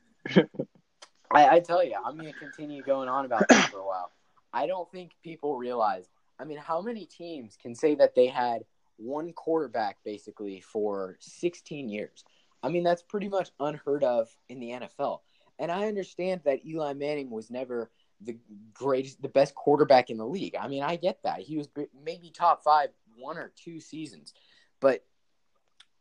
I, 1.30 1.48
I 1.48 1.60
tell 1.60 1.84
you, 1.84 1.96
I'm 2.04 2.16
going 2.16 2.32
to 2.32 2.38
continue 2.38 2.82
going 2.82 3.08
on 3.08 3.24
about 3.24 3.48
this 3.48 3.64
for 3.66 3.78
a 3.78 3.86
while. 3.86 4.10
I 4.52 4.66
don't 4.66 4.90
think 4.92 5.12
people 5.22 5.56
realize. 5.56 6.08
I 6.38 6.44
mean, 6.44 6.58
how 6.58 6.80
many 6.80 7.06
teams 7.06 7.56
can 7.60 7.74
say 7.74 7.94
that 7.96 8.14
they 8.14 8.28
had 8.28 8.62
one 8.96 9.32
quarterback 9.32 9.98
basically 10.04 10.60
for 10.60 11.16
16 11.20 11.88
years? 11.88 12.24
I 12.64 12.70
mean, 12.70 12.82
that's 12.82 13.02
pretty 13.02 13.28
much 13.28 13.50
unheard 13.60 14.04
of 14.04 14.28
in 14.48 14.58
the 14.58 14.70
NFL. 14.70 15.20
And 15.58 15.70
I 15.70 15.86
understand 15.86 16.40
that 16.44 16.64
Eli 16.64 16.94
Manning 16.94 17.30
was 17.30 17.50
never 17.50 17.90
the 18.20 18.38
greatest, 18.72 19.20
the 19.20 19.28
best 19.28 19.54
quarterback 19.54 20.08
in 20.08 20.16
the 20.16 20.26
league. 20.26 20.56
I 20.58 20.66
mean, 20.68 20.82
I 20.82 20.96
get 20.96 21.22
that. 21.24 21.40
He 21.40 21.56
was 21.56 21.68
maybe 22.04 22.30
top 22.30 22.64
five 22.64 22.88
one 23.16 23.36
or 23.36 23.52
two 23.54 23.80
seasons. 23.80 24.32
But 24.80 25.04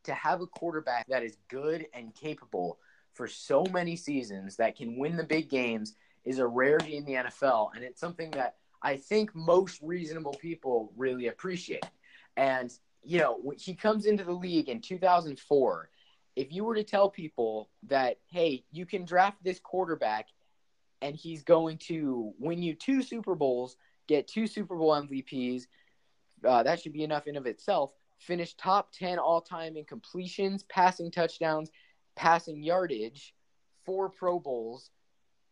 to 0.04 0.14
have 0.14 0.40
a 0.40 0.46
quarterback 0.46 1.06
that 1.08 1.22
is 1.22 1.36
good 1.48 1.86
and 1.92 2.14
capable 2.14 2.78
for 3.12 3.28
so 3.28 3.64
many 3.70 3.94
seasons 3.94 4.56
that 4.56 4.76
can 4.76 4.98
win 4.98 5.16
the 5.16 5.24
big 5.24 5.48
games 5.48 5.94
is 6.24 6.38
a 6.38 6.46
rarity 6.46 6.96
in 6.96 7.04
the 7.04 7.12
NFL. 7.12 7.70
And 7.74 7.84
it's 7.84 8.00
something 8.00 8.30
that 8.32 8.56
I 8.82 8.96
think 8.96 9.34
most 9.34 9.80
reasonable 9.82 10.34
people 10.34 10.92
really 10.96 11.28
appreciate. 11.28 11.86
And, 12.36 12.72
you 13.02 13.18
know, 13.18 13.52
he 13.56 13.74
comes 13.74 14.06
into 14.06 14.24
the 14.24 14.32
league 14.32 14.68
in 14.68 14.80
2004, 14.80 15.90
if 16.36 16.52
you 16.52 16.64
were 16.64 16.74
to 16.74 16.84
tell 16.84 17.08
people 17.08 17.70
that, 17.84 18.18
hey, 18.30 18.64
you 18.72 18.86
can 18.86 19.04
draft 19.04 19.42
this 19.42 19.60
quarterback 19.60 20.28
and 21.00 21.14
he's 21.14 21.42
going 21.42 21.78
to 21.78 22.32
win 22.38 22.62
you 22.62 22.74
two 22.74 23.02
Super 23.02 23.34
Bowls, 23.34 23.76
get 24.08 24.26
two 24.26 24.46
Super 24.46 24.76
Bowl 24.76 24.90
MVPs, 24.90 25.66
uh, 26.44 26.62
that 26.62 26.80
should 26.80 26.92
be 26.92 27.04
enough 27.04 27.26
in 27.26 27.36
of 27.36 27.46
itself. 27.46 27.92
Finish 28.18 28.54
top 28.54 28.92
10 28.92 29.18
all 29.18 29.40
time 29.40 29.76
in 29.76 29.84
completions, 29.84 30.62
passing 30.64 31.10
touchdowns, 31.10 31.70
passing 32.16 32.62
yardage, 32.62 33.34
four 33.84 34.08
Pro 34.08 34.38
Bowls, 34.38 34.90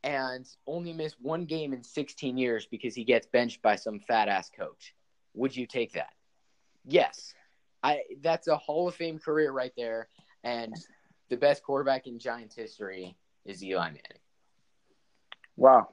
and 0.04 0.48
only 0.66 0.92
miss 0.92 1.14
one 1.20 1.44
game 1.44 1.72
in 1.72 1.82
16 1.82 2.36
years 2.36 2.66
because 2.66 2.94
he 2.94 3.04
gets 3.04 3.26
benched 3.26 3.62
by 3.62 3.76
some 3.76 4.00
fat 4.00 4.28
ass 4.28 4.50
coach. 4.50 4.94
Would 5.34 5.56
you 5.56 5.66
take 5.66 5.92
that? 5.92 6.12
Yes. 6.84 7.34
I 7.82 8.02
that's 8.20 8.48
a 8.48 8.56
Hall 8.56 8.88
of 8.88 8.94
Fame 8.94 9.18
career 9.18 9.50
right 9.50 9.72
there 9.76 10.08
and 10.44 10.74
the 11.30 11.36
best 11.36 11.62
quarterback 11.62 12.06
in 12.06 12.18
Giants 12.18 12.54
history 12.54 13.16
is 13.44 13.62
Eli 13.62 13.86
Manning. 13.86 14.02
Wow. 15.56 15.88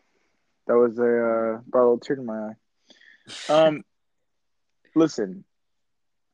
That 0.67 0.75
was 0.75 0.99
a 0.99 1.03
uh, 1.03 1.61
brought 1.67 1.81
a 1.81 1.85
little 1.85 1.99
tear 1.99 2.15
to 2.15 2.21
my 2.21 2.49
eye. 2.49 3.51
Um 3.53 3.83
listen, 4.95 5.43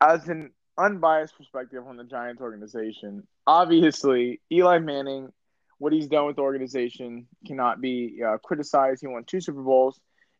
as 0.01 0.27
an 0.27 0.51
unbiased 0.77 1.37
perspective 1.37 1.83
on 1.87 1.97
the 1.97 2.03
Giants 2.03 2.41
organization, 2.41 3.27
obviously 3.47 4.41
Eli 4.51 4.79
Manning, 4.79 5.31
what 5.77 5.93
he's 5.93 6.07
done 6.07 6.25
with 6.25 6.37
the 6.37 6.41
organization 6.41 7.27
cannot 7.45 7.81
be 7.81 8.21
uh, 8.25 8.37
criticized. 8.37 9.01
He 9.01 9.07
won 9.07 9.23
two 9.23 9.41
Super 9.41 9.61
Bowls, 9.61 9.99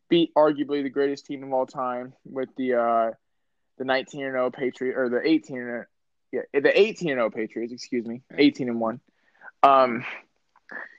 beat 0.10 0.34
arguably 0.36 0.84
the 0.84 0.89
greatest 0.89 1.25
team 1.25 1.44
of 1.44 1.53
all 1.53 1.65
time 1.65 2.13
with 2.25 2.50
the 2.58 2.75
uh, 2.75 3.12
the 3.77 3.86
19 3.86 4.24
and 4.24 4.34
0 4.34 4.51
Patriot 4.51 4.98
or 4.98 5.10
the 5.10 5.22
18 5.25 5.58
and 5.58 5.86
yeah 6.54 6.60
the 6.60 6.80
18 6.80 7.10
and 7.10 7.18
0 7.18 7.30
Patriots, 7.30 7.74
excuse 7.74 8.06
me, 8.06 8.22
18 8.38 8.70
and 8.70 8.80
one. 8.80 9.00
Um, 9.63 10.04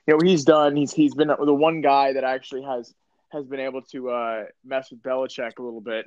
you 0.05 0.13
know 0.13 0.19
he's 0.23 0.43
done. 0.43 0.75
He's 0.75 0.93
he's 0.93 1.15
been 1.15 1.27
the 1.27 1.53
one 1.53 1.81
guy 1.81 2.13
that 2.13 2.23
actually 2.23 2.63
has 2.63 2.93
has 3.29 3.45
been 3.45 3.59
able 3.59 3.81
to 3.81 4.09
uh, 4.09 4.43
mess 4.63 4.91
with 4.91 5.01
Belichick 5.01 5.59
a 5.59 5.61
little 5.61 5.81
bit 5.81 6.05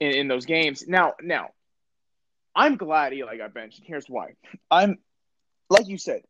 in, 0.00 0.10
in 0.12 0.28
those 0.28 0.46
games. 0.46 0.86
Now, 0.86 1.14
now, 1.22 1.50
I'm 2.54 2.76
glad 2.76 3.12
Eli 3.12 3.36
got 3.36 3.54
benched. 3.54 3.80
Here's 3.84 4.06
why. 4.08 4.34
I'm, 4.70 4.98
like 5.70 5.86
you 5.86 5.98
said, 5.98 6.22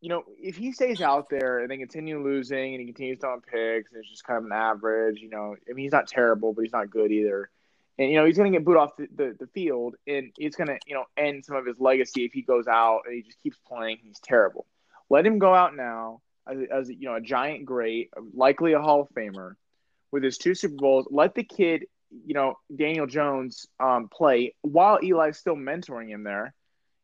you 0.00 0.08
know, 0.08 0.24
if 0.40 0.56
he 0.56 0.72
stays 0.72 1.00
out 1.00 1.28
there 1.30 1.60
and 1.60 1.70
they 1.70 1.76
continue 1.76 2.22
losing 2.22 2.74
and 2.74 2.80
he 2.80 2.86
continues 2.86 3.18
throwing 3.20 3.40
picks 3.40 3.92
and 3.92 4.00
it's 4.00 4.10
just 4.10 4.24
kind 4.24 4.38
of 4.38 4.44
an 4.44 4.52
average, 4.52 5.20
you 5.20 5.30
know, 5.30 5.54
I 5.68 5.72
mean, 5.72 5.84
he's 5.84 5.92
not 5.92 6.08
terrible, 6.08 6.52
but 6.52 6.62
he's 6.62 6.72
not 6.72 6.90
good 6.90 7.12
either. 7.12 7.50
And, 7.98 8.10
you 8.10 8.16
know, 8.16 8.24
he's 8.24 8.36
going 8.36 8.50
to 8.50 8.58
get 8.58 8.64
booed 8.64 8.78
off 8.78 8.96
the, 8.96 9.06
the, 9.14 9.36
the 9.38 9.46
field 9.48 9.96
and 10.06 10.32
it's 10.38 10.56
going 10.56 10.68
to, 10.68 10.78
you 10.86 10.94
know, 10.94 11.04
end 11.16 11.44
some 11.44 11.56
of 11.56 11.66
his 11.66 11.78
legacy 11.78 12.24
if 12.24 12.32
he 12.32 12.42
goes 12.42 12.66
out 12.66 13.02
and 13.06 13.14
he 13.14 13.22
just 13.22 13.40
keeps 13.42 13.58
playing. 13.68 13.98
He's 14.02 14.18
terrible. 14.20 14.66
Let 15.10 15.26
him 15.26 15.38
go 15.38 15.54
out 15.54 15.76
now 15.76 16.22
as, 16.48 16.58
as 16.72 16.88
you 16.88 17.08
know, 17.08 17.16
a 17.16 17.20
giant 17.20 17.66
great, 17.66 18.10
likely 18.34 18.72
a 18.72 18.80
Hall 18.80 19.02
of 19.02 19.08
Famer 19.10 19.54
with 20.10 20.22
his 20.22 20.38
two 20.38 20.54
Super 20.54 20.76
Bowls. 20.76 21.06
Let 21.10 21.34
the 21.34 21.44
kid 21.44 21.84
you 22.26 22.34
know 22.34 22.58
Daniel 22.74 23.06
Jones 23.06 23.66
um, 23.80 24.08
play 24.08 24.54
while 24.62 24.98
Eli's 25.02 25.38
still 25.38 25.56
mentoring 25.56 26.08
him 26.08 26.24
there, 26.24 26.54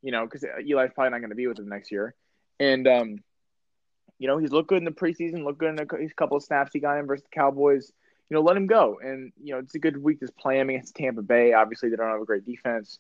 you 0.03 0.13
know, 0.13 0.25
because 0.25 0.45
Eli's 0.45 0.91
probably 0.95 1.11
not 1.11 1.19
going 1.19 1.31
to 1.31 1.37
be 1.37 1.47
with 1.47 1.59
him 1.59 1.69
next 1.69 1.91
year, 1.91 2.15
and 2.61 2.87
um, 2.87 3.19
you 4.19 4.29
know 4.29 4.39
he's 4.39 4.53
looked 4.53 4.69
good 4.69 4.79
in 4.79 4.85
the 4.85 4.91
preseason, 4.91 5.45
looked 5.45 5.59
good 5.59 5.71
in 5.71 5.81
a 5.81 6.15
couple 6.15 6.37
of 6.37 6.43
snaps 6.43 6.73
he 6.73 6.81
got 6.81 6.99
in 6.99 7.07
versus 7.07 7.25
the 7.25 7.35
Cowboys. 7.35 7.93
You 8.31 8.37
know, 8.37 8.43
let 8.43 8.57
him 8.57 8.67
go, 8.67 8.99
and 9.03 9.33
you 9.43 9.55
know 9.55 9.59
it's 9.59 9.75
a 9.75 9.79
good 9.79 9.97
week 9.97 10.21
to 10.21 10.29
play 10.33 10.59
him 10.59 10.69
against 10.69 10.95
Tampa 10.95 11.23
Bay. 11.23 11.53
Obviously, 11.53 11.89
they 11.89 11.97
don't 11.97 12.11
have 12.11 12.21
a 12.21 12.27
great 12.27 12.45
defense, 12.45 12.99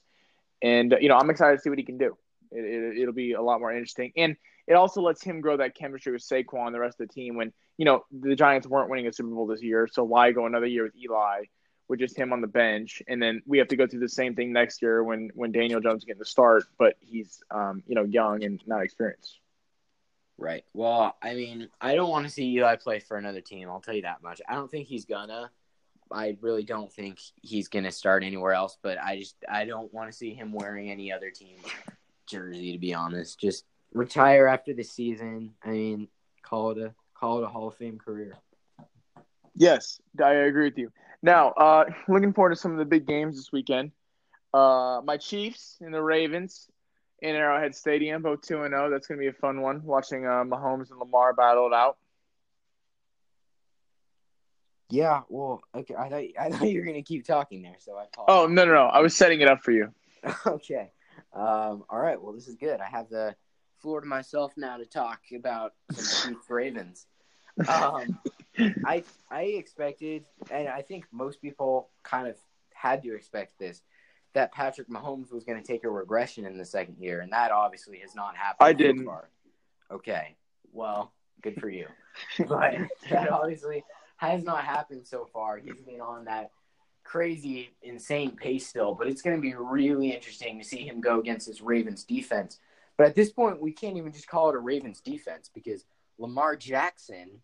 and 0.62 0.94
you 1.00 1.08
know 1.08 1.16
I'm 1.16 1.30
excited 1.30 1.56
to 1.56 1.62
see 1.62 1.68
what 1.68 1.78
he 1.78 1.84
can 1.84 1.98
do. 1.98 2.16
It, 2.50 2.64
it, 2.64 2.98
it'll 3.02 3.14
be 3.14 3.32
a 3.32 3.42
lot 3.42 3.60
more 3.60 3.72
interesting, 3.72 4.12
and 4.16 4.36
it 4.66 4.74
also 4.74 5.02
lets 5.02 5.22
him 5.22 5.40
grow 5.40 5.58
that 5.58 5.74
chemistry 5.74 6.12
with 6.12 6.22
Saquon 6.22 6.66
and 6.66 6.74
the 6.74 6.80
rest 6.80 7.00
of 7.00 7.08
the 7.08 7.14
team. 7.14 7.36
When 7.36 7.52
you 7.76 7.84
know 7.84 8.04
the 8.10 8.34
Giants 8.34 8.66
weren't 8.66 8.88
winning 8.88 9.06
a 9.06 9.12
Super 9.12 9.28
Bowl 9.28 9.46
this 9.46 9.62
year, 9.62 9.86
so 9.90 10.02
why 10.02 10.32
go 10.32 10.46
another 10.46 10.66
year 10.66 10.84
with 10.84 10.96
Eli? 10.96 11.44
with 11.88 11.98
just 11.98 12.16
him 12.16 12.32
on 12.32 12.40
the 12.40 12.46
bench, 12.46 13.02
and 13.08 13.20
then 13.20 13.42
we 13.46 13.58
have 13.58 13.68
to 13.68 13.76
go 13.76 13.86
through 13.86 14.00
the 14.00 14.08
same 14.08 14.34
thing 14.34 14.52
next 14.52 14.82
year 14.82 15.02
when 15.02 15.30
when 15.34 15.52
Daniel 15.52 15.80
Jones 15.80 16.04
getting 16.04 16.18
the 16.18 16.26
start, 16.26 16.64
but 16.78 16.96
he's 17.00 17.42
um, 17.50 17.82
you 17.86 17.94
know 17.94 18.04
young 18.04 18.44
and 18.44 18.62
not 18.66 18.82
experienced. 18.82 19.40
Right. 20.38 20.64
Well, 20.72 21.16
I 21.20 21.34
mean, 21.34 21.68
I 21.80 21.96
don't 21.96 22.10
want 22.10 22.24
to 22.24 22.30
see 22.30 22.54
Eli 22.54 22.76
play 22.76 23.00
for 23.00 23.16
another 23.16 23.40
team. 23.40 23.68
I'll 23.68 23.80
tell 23.80 23.94
you 23.94 24.02
that 24.02 24.22
much. 24.22 24.40
I 24.48 24.54
don't 24.54 24.70
think 24.70 24.86
he's 24.86 25.04
gonna. 25.04 25.50
I 26.12 26.38
really 26.40 26.62
don't 26.62 26.90
think 26.92 27.18
he's 27.42 27.66
gonna 27.66 27.90
start 27.90 28.22
anywhere 28.22 28.52
else. 28.52 28.78
But 28.80 28.98
I 28.98 29.18
just 29.18 29.36
I 29.48 29.64
don't 29.64 29.92
want 29.92 30.10
to 30.10 30.16
see 30.16 30.34
him 30.34 30.52
wearing 30.52 30.90
any 30.90 31.12
other 31.12 31.30
team 31.30 31.56
jersey. 32.26 32.72
To 32.72 32.78
be 32.78 32.94
honest, 32.94 33.40
just 33.40 33.64
retire 33.92 34.46
after 34.46 34.72
the 34.72 34.84
season. 34.84 35.54
I 35.64 35.70
mean, 35.70 36.08
call 36.42 36.70
it 36.70 36.78
a 36.78 36.94
call 37.18 37.38
it 37.38 37.44
a 37.44 37.48
Hall 37.48 37.66
of 37.66 37.74
Fame 37.74 37.98
career. 37.98 38.36
Yes, 39.56 40.00
I 40.22 40.34
agree 40.34 40.66
with 40.66 40.78
you. 40.78 40.92
Now, 41.20 41.50
uh, 41.50 41.86
looking 42.08 42.32
forward 42.32 42.50
to 42.50 42.56
some 42.56 42.70
of 42.70 42.78
the 42.78 42.84
big 42.84 43.06
games 43.06 43.34
this 43.34 43.50
weekend. 43.50 43.90
Uh, 44.54 45.00
my 45.04 45.16
Chiefs 45.16 45.78
and 45.80 45.92
the 45.92 46.00
Ravens 46.00 46.68
in 47.20 47.34
Arrowhead 47.34 47.74
Stadium, 47.74 48.22
both 48.22 48.42
two 48.42 48.62
and 48.62 48.72
zero. 48.72 48.86
Oh. 48.86 48.90
That's 48.90 49.06
going 49.06 49.18
to 49.18 49.22
be 49.22 49.28
a 49.28 49.32
fun 49.32 49.60
one. 49.60 49.82
Watching 49.84 50.26
uh, 50.26 50.44
Mahomes 50.44 50.90
and 50.90 50.98
Lamar 50.98 51.32
battle 51.32 51.66
it 51.66 51.72
out. 51.72 51.96
Yeah, 54.90 55.22
well, 55.28 55.60
okay. 55.74 55.94
I 55.94 56.08
thought 56.08 56.24
I 56.40 56.50
thought 56.50 56.68
you 56.68 56.80
were 56.80 56.84
going 56.84 56.96
to 56.96 57.02
keep 57.02 57.26
talking 57.26 57.62
there, 57.62 57.76
so 57.78 57.96
I. 57.96 58.06
Oh 58.26 58.46
no 58.46 58.64
no 58.64 58.72
no! 58.72 58.86
I 58.86 59.00
was 59.00 59.14
setting 59.16 59.40
it 59.40 59.48
up 59.48 59.62
for 59.62 59.72
you. 59.72 59.92
okay. 60.46 60.92
Um, 61.34 61.84
all 61.90 61.98
right. 61.98 62.20
Well, 62.20 62.32
this 62.32 62.48
is 62.48 62.56
good. 62.56 62.80
I 62.80 62.86
have 62.86 63.10
the 63.10 63.34
floor 63.78 64.00
to 64.00 64.06
myself 64.06 64.54
now 64.56 64.78
to 64.78 64.86
talk 64.86 65.20
about 65.36 65.74
some 65.92 66.34
Chiefs 66.34 66.46
Ravens. 66.48 67.06
Um, 67.68 68.18
I 68.86 69.04
I 69.30 69.42
expected, 69.42 70.24
and 70.50 70.68
I 70.68 70.80
think 70.80 71.04
most 71.12 71.42
people 71.42 71.90
kind 72.02 72.28
of 72.28 72.36
had 72.72 73.02
to 73.02 73.14
expect 73.14 73.58
this, 73.58 73.82
that 74.34 74.52
Patrick 74.52 74.88
Mahomes 74.88 75.32
was 75.32 75.44
going 75.44 75.60
to 75.60 75.66
take 75.66 75.84
a 75.84 75.90
regression 75.90 76.44
in 76.44 76.58
the 76.58 76.64
second 76.64 76.96
year, 76.98 77.20
and 77.20 77.32
that 77.32 77.50
obviously 77.50 77.98
has 77.98 78.14
not 78.14 78.36
happened. 78.36 78.68
I 78.68 78.72
didn't. 78.72 79.04
Far. 79.04 79.28
Okay, 79.90 80.36
well, 80.72 81.12
good 81.42 81.60
for 81.60 81.68
you, 81.68 81.86
but 82.48 82.74
that 83.10 83.30
obviously 83.30 83.84
has 84.18 84.44
not 84.44 84.64
happened 84.64 85.06
so 85.06 85.26
far. 85.32 85.58
He's 85.58 85.80
been 85.80 86.00
on 86.00 86.26
that 86.26 86.50
crazy, 87.04 87.70
insane 87.82 88.32
pace 88.32 88.66
still, 88.66 88.94
but 88.94 89.06
it's 89.06 89.22
going 89.22 89.36
to 89.36 89.40
be 89.40 89.54
really 89.54 90.12
interesting 90.12 90.58
to 90.58 90.64
see 90.64 90.86
him 90.86 91.00
go 91.00 91.18
against 91.20 91.46
this 91.46 91.62
Ravens 91.62 92.04
defense. 92.04 92.58
But 92.98 93.06
at 93.06 93.14
this 93.14 93.30
point, 93.30 93.62
we 93.62 93.72
can't 93.72 93.96
even 93.96 94.12
just 94.12 94.28
call 94.28 94.50
it 94.50 94.56
a 94.56 94.58
Ravens 94.58 95.00
defense 95.00 95.50
because 95.52 95.84
Lamar 96.18 96.56
Jackson 96.56 97.40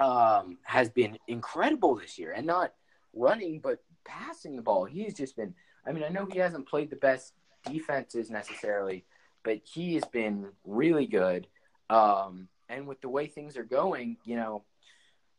um, 0.00 0.58
has 0.62 0.90
been 0.90 1.18
incredible 1.26 1.96
this 1.96 2.18
year, 2.18 2.32
and 2.32 2.46
not 2.46 2.72
running 3.14 3.60
but 3.60 3.82
passing 4.04 4.56
the 4.56 4.62
ball. 4.62 4.84
He's 4.84 5.14
just 5.14 5.36
been. 5.36 5.54
I 5.86 5.92
mean, 5.92 6.04
I 6.04 6.08
know 6.08 6.26
he 6.26 6.38
hasn't 6.38 6.68
played 6.68 6.90
the 6.90 6.96
best 6.96 7.34
defenses 7.64 8.30
necessarily, 8.30 9.04
but 9.42 9.60
he 9.64 9.94
has 9.94 10.04
been 10.04 10.48
really 10.64 11.06
good. 11.06 11.46
Um, 11.90 12.48
and 12.68 12.86
with 12.86 13.00
the 13.00 13.08
way 13.08 13.26
things 13.26 13.56
are 13.56 13.64
going, 13.64 14.16
you 14.24 14.36
know, 14.36 14.64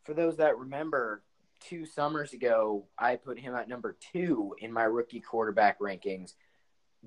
for 0.04 0.14
those 0.14 0.38
that 0.38 0.58
remember, 0.58 1.24
two 1.64 1.86
summers 1.86 2.34
ago, 2.34 2.86
I 2.98 3.16
put 3.16 3.40
him 3.40 3.56
at 3.56 3.70
number 3.70 3.96
two 4.12 4.56
in 4.60 4.72
my 4.72 4.84
rookie 4.84 5.22
quarterback 5.22 5.80
rankings. 5.80 6.34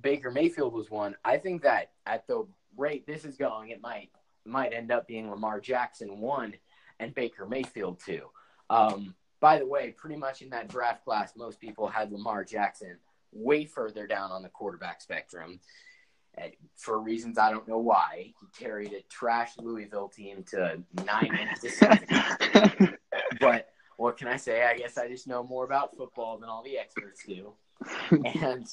Baker 0.01 0.31
Mayfield 0.31 0.73
was 0.73 0.91
one. 0.91 1.15
I 1.25 1.39
think 1.39 1.63
that 1.63 1.93
at 2.07 2.27
the 2.27 2.47
rate 2.77 3.07
this 3.07 3.25
is 3.25 3.37
going, 3.37 3.71
it 3.71 3.81
might 3.81 4.11
might 4.45 4.73
end 4.73 4.93
up 4.93 5.09
being 5.09 5.31
Lamar 5.31 5.61
Jackson 5.61 6.21
one 6.21 6.55
and 7.01 7.15
Baker 7.15 7.47
Mayfield 7.47 8.01
two. 8.05 8.23
Um, 8.71 9.15
by 9.41 9.59
the 9.59 9.67
way, 9.67 9.95
pretty 9.97 10.17
much 10.17 10.41
in 10.43 10.51
that 10.51 10.69
draft 10.69 11.05
class, 11.05 11.35
most 11.37 11.61
people 11.61 11.89
had 11.89 12.13
Lamar 12.13 12.45
Jackson 12.45 12.99
way 13.33 13.65
further 13.65 14.07
down 14.07 14.31
on 14.31 14.43
the 14.43 14.49
quarterback 14.49 15.01
spectrum. 15.01 15.61
Eh, 16.39 16.51
for 16.77 17.01
reasons 17.01 17.39
I 17.39 17.51
don't 17.51 17.67
know 17.67 17.79
why, 17.79 18.35
he 18.41 18.65
carried 18.65 18.93
a 18.93 19.03
trash 19.11 19.53
Louisville 19.59 20.09
team 20.09 20.45
to 20.51 20.83
nine 21.05 21.31
wins 21.31 21.61
this 21.61 21.79
season. 21.79 22.97
but 23.41 23.69
what 23.97 24.19
can 24.19 24.29
I 24.29 24.37
say? 24.37 24.65
I 24.65 24.77
guess 24.77 24.99
I 24.99 25.09
just 25.09 25.27
know 25.27 25.43
more 25.43 25.65
about 25.65 25.97
football 25.97 26.39
than 26.39 26.49
all 26.49 26.63
the 26.63 26.79
experts 26.79 27.25
do. 27.27 27.55
and 28.11 28.67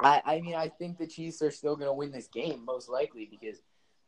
I, 0.00 0.22
I 0.24 0.40
mean, 0.40 0.54
I 0.54 0.68
think 0.68 0.98
the 0.98 1.06
Chiefs 1.06 1.42
are 1.42 1.50
still 1.50 1.76
going 1.76 1.88
to 1.88 1.94
win 1.94 2.10
this 2.10 2.28
game, 2.28 2.64
most 2.64 2.88
likely, 2.88 3.28
because 3.30 3.60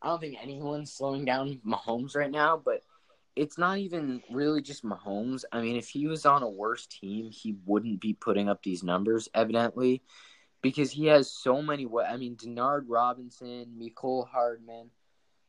I 0.03 0.09
don't 0.09 0.21
think 0.21 0.37
anyone's 0.41 0.93
slowing 0.93 1.25
down 1.25 1.61
Mahomes 1.67 2.17
right 2.17 2.31
now. 2.31 2.61
But 2.63 2.83
it's 3.39 3.57
not 3.57 3.79
even 3.79 4.21
really 4.31 4.61
just 4.61 4.85
Mahomes. 4.85 5.45
I 5.53 5.61
mean, 5.61 5.77
if 5.77 5.89
he 5.89 6.09
was 6.09 6.27
on 6.27 6.43
a 6.43 6.49
worse 6.49 6.87
team, 6.87 7.31
he 7.31 7.57
wouldn't 7.67 8.01
be 8.01 8.13
putting 8.13 8.49
up 8.49 8.63
these 8.63 8.83
numbers, 8.83 9.29
evidently 9.33 10.03
because 10.61 10.91
he 10.91 11.07
has 11.07 11.31
so 11.31 11.63
many. 11.63 11.87
I 12.07 12.17
mean, 12.17 12.37
Demarcus 12.37 12.85
Robinson, 12.89 13.79
Mecole 13.81 14.29
Hardman, 14.29 14.91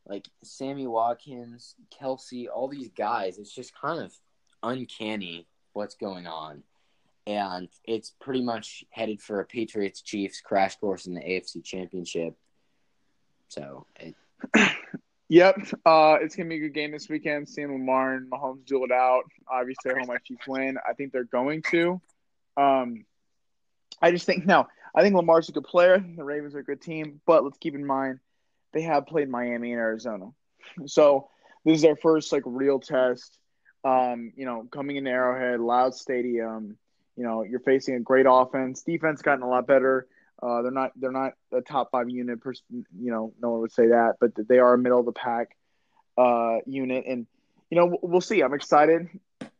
like 0.05 0.27
Sammy 0.43 0.85
Watkins, 0.85 1.75
Kelce, 1.99 2.47
all 2.53 2.67
these 2.67 2.89
guys. 2.89 3.39
It's 3.39 3.53
just 3.53 3.73
kind 3.75 4.03
of 4.03 4.13
uncanny 4.61 5.47
what's 5.73 5.95
going 5.95 6.27
on, 6.27 6.61
and 7.25 7.69
it's 7.83 8.13
pretty 8.21 8.43
much 8.43 8.83
headed 8.91 9.19
for 9.19 9.39
a 9.39 9.45
Patriots 9.45 10.01
Chiefs 10.01 10.41
crash 10.41 10.75
course 10.75 11.07
in 11.07 11.15
the 11.15 11.21
AFC 11.21 11.63
Championship. 11.63 12.35
So. 13.47 13.87
It... 13.99 14.15
Yep, 15.29 15.57
uh, 15.85 16.17
it's 16.21 16.35
gonna 16.35 16.49
be 16.49 16.55
a 16.55 16.59
good 16.59 16.73
game 16.73 16.91
this 16.91 17.07
weekend. 17.07 17.47
Seeing 17.47 17.71
Lamar 17.71 18.15
and 18.15 18.29
Mahomes 18.31 18.65
duel 18.65 18.85
it 18.85 18.91
out. 18.91 19.23
Obviously, 19.47 19.91
I 19.91 19.99
hope 19.99 20.07
my 20.07 20.17
Chiefs 20.25 20.47
win. 20.47 20.77
I 20.87 20.93
think 20.93 21.11
they're 21.13 21.23
going 21.23 21.61
to. 21.69 22.01
Um, 22.57 23.05
I 24.01 24.11
just 24.11 24.25
think 24.25 24.45
now 24.47 24.67
I 24.95 25.03
think 25.03 25.15
Lamar's 25.15 25.47
a 25.49 25.51
good 25.51 25.65
player. 25.65 25.99
The 25.99 26.23
Ravens 26.23 26.55
are 26.55 26.59
a 26.59 26.63
good 26.63 26.81
team, 26.81 27.21
but 27.27 27.43
let's 27.43 27.59
keep 27.59 27.75
in 27.75 27.85
mind 27.85 28.19
they 28.73 28.81
have 28.81 29.05
played 29.05 29.29
Miami 29.29 29.71
and 29.71 29.79
Arizona. 29.79 30.31
So 30.87 31.29
this 31.63 31.77
is 31.77 31.81
their 31.81 31.95
first 31.95 32.31
like 32.31 32.43
real 32.45 32.79
test. 32.79 33.37
Um, 33.83 34.33
you 34.35 34.45
know, 34.45 34.67
coming 34.71 34.97
in 34.97 35.07
Arrowhead, 35.07 35.59
loud 35.59 35.93
stadium. 35.93 36.77
You 37.15 37.23
know, 37.23 37.43
you're 37.43 37.59
facing 37.59 37.95
a 37.95 37.99
great 37.99 38.25
offense. 38.27 38.81
Defense 38.81 39.21
gotten 39.21 39.43
a 39.43 39.49
lot 39.49 39.67
better. 39.67 40.07
Uh, 40.41 40.61
they're 40.61 40.71
not 40.71 40.91
they're 40.95 41.11
not 41.11 41.33
a 41.51 41.61
top 41.61 41.91
five 41.91 42.09
unit. 42.09 42.41
Per, 42.41 42.53
you 42.71 42.85
know, 43.11 43.33
no 43.41 43.51
one 43.51 43.61
would 43.61 43.71
say 43.71 43.87
that, 43.87 44.15
but 44.19 44.31
they 44.47 44.59
are 44.59 44.73
a 44.73 44.77
middle 44.77 44.99
of 44.99 45.05
the 45.05 45.11
pack 45.11 45.55
uh, 46.17 46.57
unit, 46.65 47.05
and 47.07 47.27
you 47.69 47.77
know 47.77 47.97
we'll 48.01 48.21
see. 48.21 48.41
I'm 48.41 48.53
excited 48.53 49.09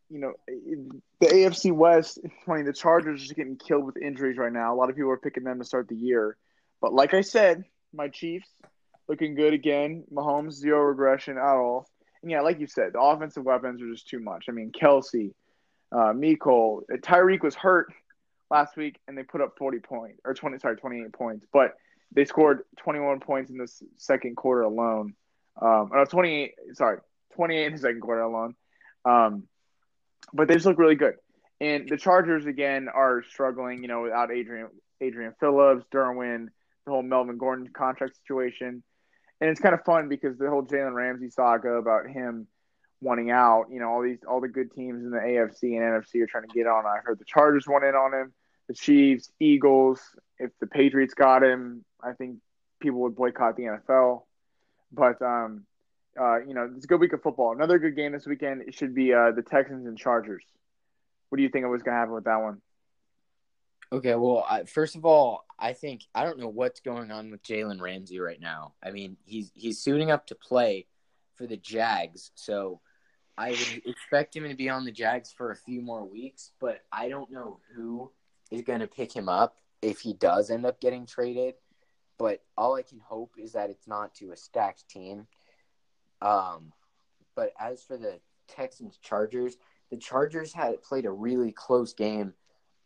you 0.10 0.20
know, 0.20 0.34
the 0.48 1.28
AFC 1.28 1.72
West, 1.72 2.20
funny, 2.46 2.64
the 2.64 2.74
Chargers 2.74 3.22
are 3.22 3.24
just 3.24 3.36
getting 3.36 3.58
killed 3.58 3.86
with 3.86 3.98
injuries 3.98 4.38
right 4.38 4.52
now. 4.52 4.74
A 4.74 4.76
lot 4.76 4.90
of 4.90 4.96
people 4.96 5.12
are 5.12 5.18
picking 5.18 5.44
them 5.44 5.60
to 5.60 5.66
start 5.66 5.88
the 5.88 5.96
year. 5.96 6.36
But 6.82 6.94
like 6.94 7.14
I 7.14 7.22
said, 7.22 7.64
my 7.94 8.08
Chiefs 8.08 8.50
looking 9.08 9.36
good 9.36 9.54
again. 9.54 10.04
Mahomes, 10.12 10.54
zero 10.54 10.82
regression 10.82 11.38
at 11.38 11.44
all. 11.44 11.88
And 12.22 12.32
yeah, 12.32 12.42
like 12.42 12.60
you 12.60 12.68
said, 12.68 12.94
the 12.94 13.00
offensive 13.00 13.44
weapons 13.44 13.82
are 13.82 13.92
just 13.92 14.08
too 14.08 14.20
much. 14.20 14.46
I 14.50 14.52
mean, 14.52 14.72
Kelce, 14.72 15.34
uh, 15.92 16.14
Mecole, 16.14 16.82
Tyreek 16.92 17.42
was 17.42 17.56
hurt 17.56 17.94
last 18.50 18.76
week, 18.78 19.00
and 19.08 19.18
they 19.18 19.24
put 19.24 19.42
up 19.42 19.58
40 19.58 19.80
points, 19.80 20.20
or 20.26 20.34
20, 20.34 20.60
sorry, 20.60 20.76
28 20.76 21.14
points. 21.14 21.46
But 21.52 21.76
they 22.12 22.26
scored 22.26 22.64
21 22.78 23.20
points 23.20 23.52
in 23.52 23.58
the 23.58 23.72
second 23.98 24.36
quarter 24.36 24.62
alone. 24.62 25.14
Um, 25.62 25.90
or 25.92 26.06
28, 26.06 26.54
sorry, 26.74 27.00
28 27.36 27.66
in 27.66 27.74
the 27.74 27.80
second 27.80 28.02
quarter 28.02 28.22
alone. 28.22 28.56
Um, 29.06 29.44
but 30.34 30.48
they 30.48 30.56
just 30.56 30.66
look 30.66 30.80
really 30.80 30.96
good. 30.96 31.16
And 31.62 31.90
the 31.90 31.98
Chargers 31.98 32.46
again 32.46 32.88
are 32.94 33.24
struggling, 33.30 33.82
you 33.82 33.88
know, 33.90 34.04
without 34.04 34.32
Adrian 34.32 34.70
Adrian 35.02 35.34
Phillips, 35.40 35.86
Derwin, 35.94 36.48
the 36.86 36.92
whole 36.92 37.04
Melvin 37.04 37.38
Gordon 37.38 37.68
contract 37.74 38.16
situation. 38.16 38.84
And 39.42 39.50
it's 39.50 39.60
kind 39.60 39.74
of 39.74 39.84
fun 39.86 40.10
because 40.10 40.38
the 40.38 40.50
whole 40.50 40.64
Jalen 40.64 40.94
Ramsey 40.94 41.30
saga 41.30 41.74
about 41.74 42.08
him 42.08 42.48
wanting 43.02 43.32
out, 43.32 43.68
you 43.72 43.80
know, 43.80 43.90
all 43.90 44.02
these 44.02 44.20
all 44.28 44.42
the 44.42 44.48
good 44.48 44.72
teams 44.74 45.04
in 45.04 45.12
the 45.12 45.18
AFC 45.18 45.78
and 45.78 45.82
NFC 45.82 46.22
are 46.22 46.28
trying 46.28 46.48
to 46.48 46.54
get 46.54 46.68
on. 46.68 46.86
I 46.86 46.98
heard 47.04 47.20
the 47.20 47.26
Chargers 47.26 47.68
want 47.68 47.84
in 47.84 47.96
on 47.96 48.14
him, 48.14 48.34
the 48.70 48.76
Chiefs, 48.76 49.30
Eagles. 49.40 50.00
If 50.38 50.52
the 50.62 50.68
Patriots 50.68 51.14
got 51.14 51.44
him, 51.44 51.84
I 52.02 52.14
think 52.14 52.38
people 52.80 53.02
would 53.02 53.16
boycott 53.16 53.58
the 53.58 53.64
NFL. 53.64 54.22
But 54.92 55.22
um, 55.22 55.66
uh, 56.18 56.40
you 56.46 56.54
know, 56.54 56.72
it's 56.76 56.86
a 56.86 56.88
good 56.88 57.02
week 57.02 57.12
of 57.12 57.22
football. 57.22 57.52
Another 57.52 57.80
good 57.80 57.96
game 57.96 58.14
this 58.14 58.26
weekend 58.26 58.62
it 58.62 58.76
should 58.76 58.96
be 58.96 59.14
uh, 59.14 59.32
the 59.32 59.42
Texans 59.42 59.86
and 59.88 59.98
Chargers. 59.98 60.46
What 61.28 61.38
do 61.38 61.44
you 61.44 61.50
think 61.50 61.66
was 61.66 61.84
going 61.84 61.96
to 61.96 62.00
happen 62.00 62.14
with 62.14 62.24
that 62.24 62.38
one? 62.38 62.62
Okay, 63.92 64.14
well, 64.14 64.46
I, 64.48 64.64
first 64.64 64.96
of 64.96 65.04
all, 65.04 65.46
I 65.58 65.74
think 65.74 66.04
I 66.14 66.24
don't 66.24 66.38
know 66.38 66.48
what's 66.48 66.80
going 66.80 67.12
on 67.12 67.32
with 67.32 67.44
Jalen 67.44 67.82
Ramsey 67.82 68.20
right 68.20 68.40
now. 68.40 68.74
I 68.84 68.92
mean, 68.92 69.18
he's 69.26 69.52
he's 69.56 69.82
suiting 69.82 70.12
up 70.12 70.28
to 70.28 70.36
play 70.36 70.86
for 71.36 71.48
the 71.48 71.58
Jags, 71.58 72.30
so 72.36 72.82
I 73.36 73.50
would 73.50 73.82
expect 73.86 74.36
him 74.36 74.48
to 74.48 74.56
be 74.56 74.70
on 74.70 74.86
the 74.86 74.92
Jags 74.92 75.34
for 75.36 75.50
a 75.50 75.56
few 75.56 75.82
more 75.82 76.06
weeks. 76.06 76.52
But 76.60 76.82
I 76.92 77.10
don't 77.10 77.32
know 77.32 77.60
who 77.76 78.12
is 78.52 78.62
going 78.62 78.80
to 78.80 78.88
pick 78.88 79.16
him 79.16 79.30
up 79.30 79.58
if 79.82 80.00
he 80.00 80.14
does 80.14 80.50
end 80.50 80.66
up 80.66 80.82
getting 80.82 81.06
traded. 81.06 81.56
But 82.18 82.42
all 82.58 82.76
I 82.76 82.82
can 82.82 83.00
hope 83.00 83.36
is 83.38 83.54
that 83.54 83.70
it's 83.70 83.88
not 83.88 84.14
to 84.16 84.32
a 84.32 84.38
stacked 84.38 84.90
team 84.90 85.28
um, 86.22 86.72
but 87.36 87.54
as 87.60 87.84
for 87.84 87.98
the 87.98 88.20
Texans 88.48 88.98
Chargers, 89.02 89.58
the 89.92 89.98
Chargers 89.98 90.54
had 90.54 90.82
played 90.84 91.06
a 91.06 91.12
really 91.12 91.52
close 91.52 91.94
game 91.94 92.34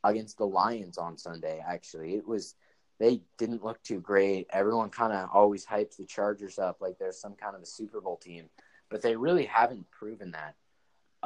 against 0.03 0.37
the 0.37 0.45
Lions 0.45 0.97
on 0.97 1.17
Sunday. 1.17 1.63
Actually, 1.65 2.15
it 2.15 2.27
was 2.27 2.55
they 2.99 3.21
didn't 3.37 3.63
look 3.63 3.81
too 3.83 3.99
great. 3.99 4.47
Everyone 4.51 4.89
kind 4.89 5.13
of 5.13 5.29
always 5.33 5.65
hypes 5.65 5.97
the 5.97 6.05
Chargers 6.05 6.59
up 6.59 6.77
like 6.79 6.97
they're 6.99 7.11
some 7.11 7.33
kind 7.33 7.55
of 7.55 7.61
a 7.61 7.65
Super 7.65 7.99
Bowl 7.99 8.17
team, 8.17 8.49
but 8.89 9.01
they 9.01 9.15
really 9.15 9.45
haven't 9.45 9.89
proven 9.89 10.31
that 10.31 10.55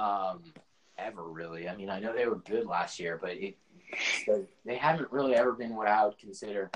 um, 0.02 0.54
ever. 0.98 1.24
Really, 1.24 1.68
I 1.68 1.76
mean, 1.76 1.90
I 1.90 2.00
know 2.00 2.14
they 2.14 2.28
were 2.28 2.38
good 2.38 2.66
last 2.66 3.00
year, 3.00 3.20
but 3.22 3.32
it 3.32 3.58
they 4.66 4.76
haven't 4.76 5.12
really 5.12 5.36
ever 5.36 5.54
been 5.54 5.76
what 5.76 5.88
I 5.88 6.06
would 6.06 6.18
consider 6.18 6.70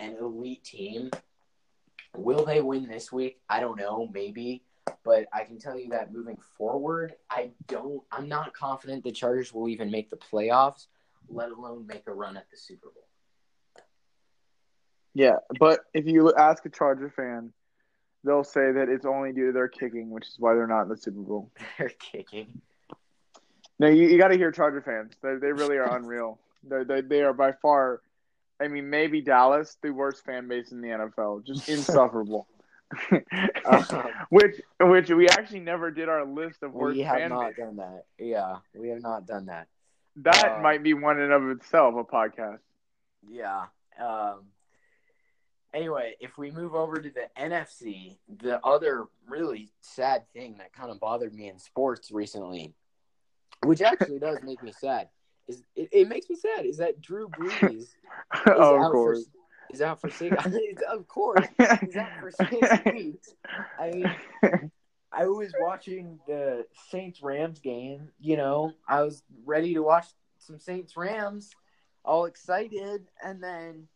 an 0.00 0.16
elite 0.20 0.64
team. 0.64 1.10
Will 2.16 2.44
they 2.44 2.60
win 2.60 2.88
this 2.88 3.12
week? 3.12 3.40
I 3.48 3.60
don't 3.60 3.78
know. 3.78 4.08
Maybe 4.12 4.62
but 5.04 5.26
I 5.32 5.44
can 5.44 5.58
tell 5.58 5.78
you 5.78 5.90
that 5.90 6.12
moving 6.12 6.38
forward, 6.56 7.14
I 7.30 7.50
don't. 7.66 8.02
I'm 8.12 8.28
not 8.28 8.52
confident 8.54 9.04
the 9.04 9.12
Chargers 9.12 9.52
will 9.52 9.68
even 9.68 9.90
make 9.90 10.10
the 10.10 10.16
playoffs, 10.16 10.86
let 11.28 11.50
alone 11.50 11.86
make 11.86 12.06
a 12.06 12.12
run 12.12 12.36
at 12.36 12.50
the 12.50 12.56
Super 12.56 12.88
Bowl. 12.88 13.84
Yeah, 15.14 15.36
but 15.58 15.80
if 15.94 16.06
you 16.06 16.32
ask 16.34 16.64
a 16.64 16.68
Charger 16.68 17.10
fan, 17.10 17.52
they'll 18.24 18.44
say 18.44 18.72
that 18.72 18.88
it's 18.88 19.06
only 19.06 19.32
due 19.32 19.46
to 19.46 19.52
their 19.52 19.68
kicking, 19.68 20.10
which 20.10 20.28
is 20.28 20.36
why 20.38 20.54
they're 20.54 20.66
not 20.66 20.82
in 20.82 20.88
the 20.88 20.96
Super 20.96 21.20
Bowl. 21.20 21.50
They're 21.78 21.88
kicking. 21.88 22.60
No, 23.78 23.88
you, 23.88 24.08
you 24.08 24.18
got 24.18 24.28
to 24.28 24.36
hear 24.36 24.50
Charger 24.50 24.82
fans. 24.82 25.14
They 25.22 25.36
they 25.36 25.52
really 25.52 25.76
are 25.76 25.96
unreal. 25.96 26.38
They 26.68 26.82
they 26.82 27.00
they 27.02 27.22
are 27.22 27.32
by 27.32 27.52
far. 27.52 28.02
I 28.60 28.66
mean, 28.66 28.90
maybe 28.90 29.20
Dallas, 29.20 29.76
the 29.80 29.90
worst 29.90 30.24
fan 30.24 30.48
base 30.48 30.72
in 30.72 30.80
the 30.80 30.88
NFL, 30.88 31.46
just 31.46 31.68
insufferable. 31.68 32.48
uh, 33.64 34.02
which 34.28 34.60
which 34.80 35.08
we 35.10 35.28
actually 35.28 35.60
never 35.60 35.92
did 35.92 36.08
our 36.08 36.24
list 36.26 36.64
of 36.64 36.74
worst. 36.74 36.96
We 36.96 37.02
have 37.02 37.30
not 37.30 37.54
done 37.54 37.76
that. 37.76 38.06
Yeah, 38.18 38.56
we 38.74 38.88
have 38.88 39.02
not 39.02 39.24
done 39.24 39.46
that. 39.46 39.68
That 40.16 40.58
uh, 40.58 40.62
might 40.62 40.82
be 40.82 40.94
one 40.94 41.20
in 41.20 41.30
of 41.30 41.48
itself 41.50 41.94
a 41.94 42.02
podcast. 42.02 42.58
Yeah. 43.30 43.66
Um, 44.02 44.46
anyway, 45.72 46.14
if 46.20 46.36
we 46.38 46.50
move 46.50 46.74
over 46.74 47.00
to 47.00 47.10
the 47.10 47.28
NFC, 47.40 48.16
the 48.28 48.64
other 48.64 49.06
really 49.28 49.70
sad 49.80 50.24
thing 50.32 50.56
that 50.58 50.72
kind 50.72 50.90
of 50.90 50.98
bothered 50.98 51.34
me 51.34 51.48
in 51.48 51.58
sports 51.58 52.10
recently, 52.10 52.74
which 53.64 53.82
actually 53.82 54.18
does 54.18 54.38
make 54.42 54.62
me 54.62 54.72
sad, 54.72 55.08
is 55.46 55.62
it, 55.74 55.88
it 55.92 56.08
makes 56.08 56.28
me 56.28 56.36
sad 56.36 56.66
is 56.66 56.78
that 56.78 57.00
Drew 57.00 57.28
Brees 57.28 57.72
is 57.74 57.94
oh, 58.46 58.84
of 58.84 58.92
course. 58.92 59.24
For, 59.24 59.30
He's 59.70 59.82
out 59.82 60.00
for 60.00 60.08
six. 60.08 60.34
of 60.90 61.06
course, 61.08 61.46
he's 61.58 61.96
out 61.96 62.08
for 62.20 62.30
six 62.30 62.84
weeks. 62.86 63.34
I 63.78 63.90
mean, 63.90 64.70
I 65.12 65.26
was 65.26 65.52
watching 65.60 66.18
the 66.26 66.64
Saints 66.90 67.22
Rams 67.22 67.58
game. 67.58 68.08
You 68.18 68.38
know, 68.38 68.72
I 68.88 69.02
was 69.02 69.22
ready 69.44 69.74
to 69.74 69.80
watch 69.80 70.06
some 70.38 70.58
Saints 70.58 70.96
Rams, 70.96 71.50
all 72.02 72.24
excited, 72.24 73.10
and 73.22 73.42
then 73.42 73.88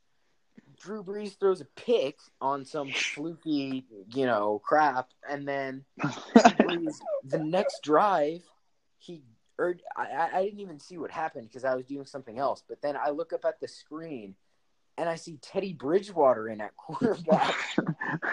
Drew 0.79 1.03
Brees 1.03 1.39
throws 1.39 1.61
a 1.61 1.67
pick 1.77 2.19
on 2.41 2.65
some 2.65 2.91
fluky, 2.91 3.87
you 4.15 4.27
know, 4.27 4.61
crap, 4.65 5.09
and 5.29 5.47
then 5.47 5.85
Brees, 6.01 6.97
the 7.25 7.39
next 7.39 7.83
drive, 7.83 8.43
he 8.99 9.23
or 9.59 9.77
I, 9.97 10.31
I 10.35 10.45
didn't 10.45 10.61
even 10.61 10.81
see 10.81 10.99
what 10.99 11.11
happened 11.11 11.49
because 11.49 11.65
I 11.65 11.75
was 11.75 11.85
doing 11.85 12.07
something 12.07 12.39
else. 12.39 12.63
But 12.67 12.83
then 12.83 12.97
I 12.97 13.11
look 13.11 13.33
up 13.33 13.45
at 13.45 13.61
the 13.61 13.69
screen 13.69 14.35
and 14.99 15.09
I 15.09 15.17
see 15.17 15.39
Teddy 15.41 15.73
Bridgewater 15.73 16.49
in 16.49 16.61
at 16.61 16.77
quarterback. 16.77 17.55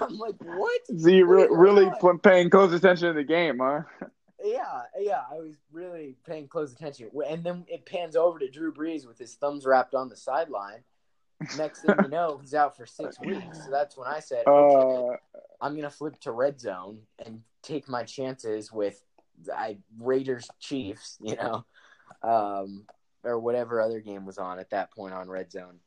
I'm 0.00 0.18
like, 0.18 0.36
what? 0.42 0.80
So 0.86 1.08
you 1.08 1.26
re- 1.26 1.48
really 1.50 1.90
paying 2.22 2.50
close 2.50 2.72
attention 2.72 3.08
to 3.08 3.14
the 3.14 3.24
game, 3.24 3.58
huh? 3.60 3.82
Yeah, 4.44 4.82
yeah, 4.98 5.22
I 5.30 5.36
was 5.36 5.56
really 5.70 6.16
paying 6.26 6.48
close 6.48 6.72
attention. 6.72 7.10
And 7.28 7.44
then 7.44 7.64
it 7.68 7.86
pans 7.86 8.16
over 8.16 8.38
to 8.38 8.50
Drew 8.50 8.72
Brees 8.72 9.06
with 9.06 9.18
his 9.18 9.34
thumbs 9.34 9.64
wrapped 9.64 9.94
on 9.94 10.08
the 10.08 10.16
sideline. 10.16 10.82
next 11.56 11.82
thing 11.82 11.94
you 12.02 12.08
know, 12.08 12.38
he's 12.40 12.54
out 12.54 12.76
for 12.76 12.86
six 12.86 13.18
weeks. 13.20 13.64
So 13.64 13.70
that's 13.70 13.96
when 13.96 14.08
I 14.08 14.20
said, 14.20 14.46
okay, 14.46 15.16
Uh, 15.34 15.38
I'm 15.60 15.76
gonna 15.76 15.90
flip 15.90 16.18
to 16.20 16.32
red 16.32 16.60
zone 16.60 17.00
and 17.24 17.42
take 17.62 17.88
my 17.88 18.02
chances 18.02 18.72
with 18.72 19.02
I 19.48 19.78
Raiders 20.00 20.48
Chiefs, 20.60 21.18
you 21.22 21.36
know, 21.36 21.64
um, 22.22 22.84
or 23.24 23.38
whatever 23.38 23.80
other 23.80 24.00
game 24.00 24.26
was 24.26 24.38
on 24.38 24.58
at 24.58 24.70
that 24.70 24.92
point 24.92 25.14
on 25.14 25.28
red 25.28 25.50
zone. 25.50 25.78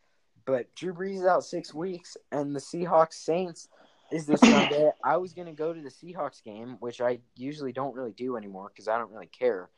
But 0.46 0.74
Drew 0.76 0.94
Brees 0.94 1.18
is 1.18 1.26
out 1.26 1.44
six 1.44 1.74
weeks, 1.74 2.18
and 2.32 2.56
the 2.56 2.60
Seahawks 2.60 3.14
Saints 3.14 3.68
is 4.12 4.26
this 4.26 4.40
Sunday. 4.44 4.92
I 5.04 5.18
was 5.18 5.34
gonna 5.34 5.54
go 5.54 5.74
to 5.74 5.82
the 5.82 5.90
Seahawks 5.90 6.44
game, 6.44 6.78
which 6.80 7.02
I 7.02 7.20
usually 7.36 7.72
don't 7.72 7.96
really 7.96 8.14
do 8.14 8.38
anymore 8.38 8.70
because 8.74 8.88
I 8.88 8.98
don't 8.98 9.12
really 9.12 9.28
care. 9.28 9.70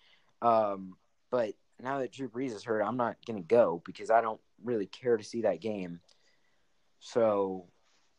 Um, 0.42 0.98
but 1.32 1.54
now 1.82 2.00
that 2.00 2.12
Drew 2.12 2.30
Brees 2.30 2.56
is 2.56 2.64
hurt, 2.64 2.82
I'm 2.82 2.98
not 2.98 3.18
gonna 3.26 3.42
go 3.42 3.82
because 3.86 4.10
I 4.10 4.22
don't 4.22 4.42
really 4.64 4.88
care 4.88 5.18
to 5.18 5.24
see 5.24 5.42
that 5.44 5.62
game. 5.62 6.00
So, 7.00 7.68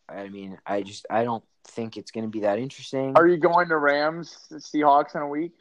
I 0.09 0.29
mean, 0.29 0.59
I 0.67 0.83
just 0.83 1.07
I 1.11 1.25
don't 1.25 1.45
think 1.69 1.97
it's 1.97 2.11
gonna 2.11 2.29
be 2.29 2.41
that 2.41 2.59
interesting. 2.59 3.17
are 3.17 3.27
you 3.27 3.37
going 3.37 3.69
to 3.69 3.77
Rams, 3.77 4.37
Seahawks 4.53 5.15
in 5.15 5.23
a 5.23 5.29
week? 5.29 5.53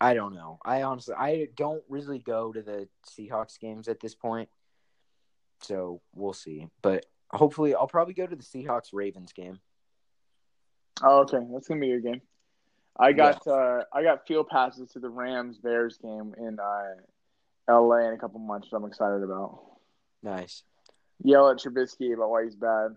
I 0.00 0.14
don't 0.14 0.34
know. 0.34 0.58
I 0.64 0.82
honestly 0.82 1.14
I 1.16 1.48
don't 1.56 1.82
really 1.88 2.18
go 2.18 2.52
to 2.52 2.62
the 2.62 2.88
Seahawks 3.08 3.58
games 3.58 3.88
at 3.88 4.00
this 4.00 4.14
point. 4.14 4.48
So 5.62 6.00
we'll 6.14 6.32
see. 6.32 6.68
But 6.82 7.06
hopefully 7.32 7.74
I'll 7.74 7.86
probably 7.86 8.14
go 8.14 8.26
to 8.26 8.36
the 8.36 8.42
Seahawks 8.42 8.88
Ravens 8.92 9.32
game. 9.32 9.60
Oh, 11.02 11.20
okay, 11.20 11.38
that's 11.52 11.68
gonna 11.68 11.80
be 11.80 11.88
your 11.88 12.00
game. 12.00 12.20
I 12.98 13.12
got 13.12 13.46
uh, 13.46 13.82
I 13.92 14.02
got 14.02 14.26
field 14.26 14.48
passes 14.48 14.90
to 14.92 15.00
the 15.00 15.08
Rams 15.08 15.58
Bears 15.58 15.98
game 15.98 16.34
in 16.38 16.58
uh, 16.60 16.94
L.A. 17.68 18.06
in 18.06 18.14
a 18.14 18.18
couple 18.18 18.38
months. 18.38 18.68
That 18.70 18.76
I'm 18.76 18.84
excited 18.84 19.22
about. 19.22 19.60
Nice. 20.22 20.62
Yell 21.22 21.50
at 21.50 21.58
Trubisky 21.58 22.14
about 22.14 22.30
why 22.30 22.44
he's 22.44 22.56
bad. 22.56 22.96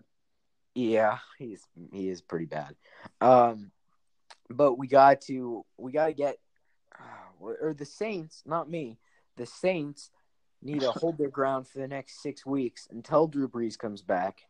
Yeah, 0.78 1.18
he's 1.38 1.66
he 1.92 2.08
is 2.08 2.20
pretty 2.20 2.46
bad. 2.46 2.76
Um 3.20 3.72
but 4.48 4.78
we 4.78 4.86
got 4.86 5.22
to 5.22 5.64
we 5.76 5.90
got 5.90 6.06
to 6.06 6.12
get 6.12 6.38
uh, 6.94 7.44
or 7.60 7.74
the 7.74 7.84
Saints, 7.84 8.44
not 8.46 8.70
me. 8.70 8.96
The 9.36 9.46
Saints 9.46 10.10
need 10.62 10.80
to 10.80 10.92
hold 10.92 11.18
their 11.18 11.30
ground 11.30 11.66
for 11.66 11.78
the 11.78 11.88
next 11.88 12.22
6 12.22 12.46
weeks 12.46 12.86
until 12.92 13.26
Drew 13.26 13.48
Brees 13.48 13.76
comes 13.76 14.02
back. 14.02 14.42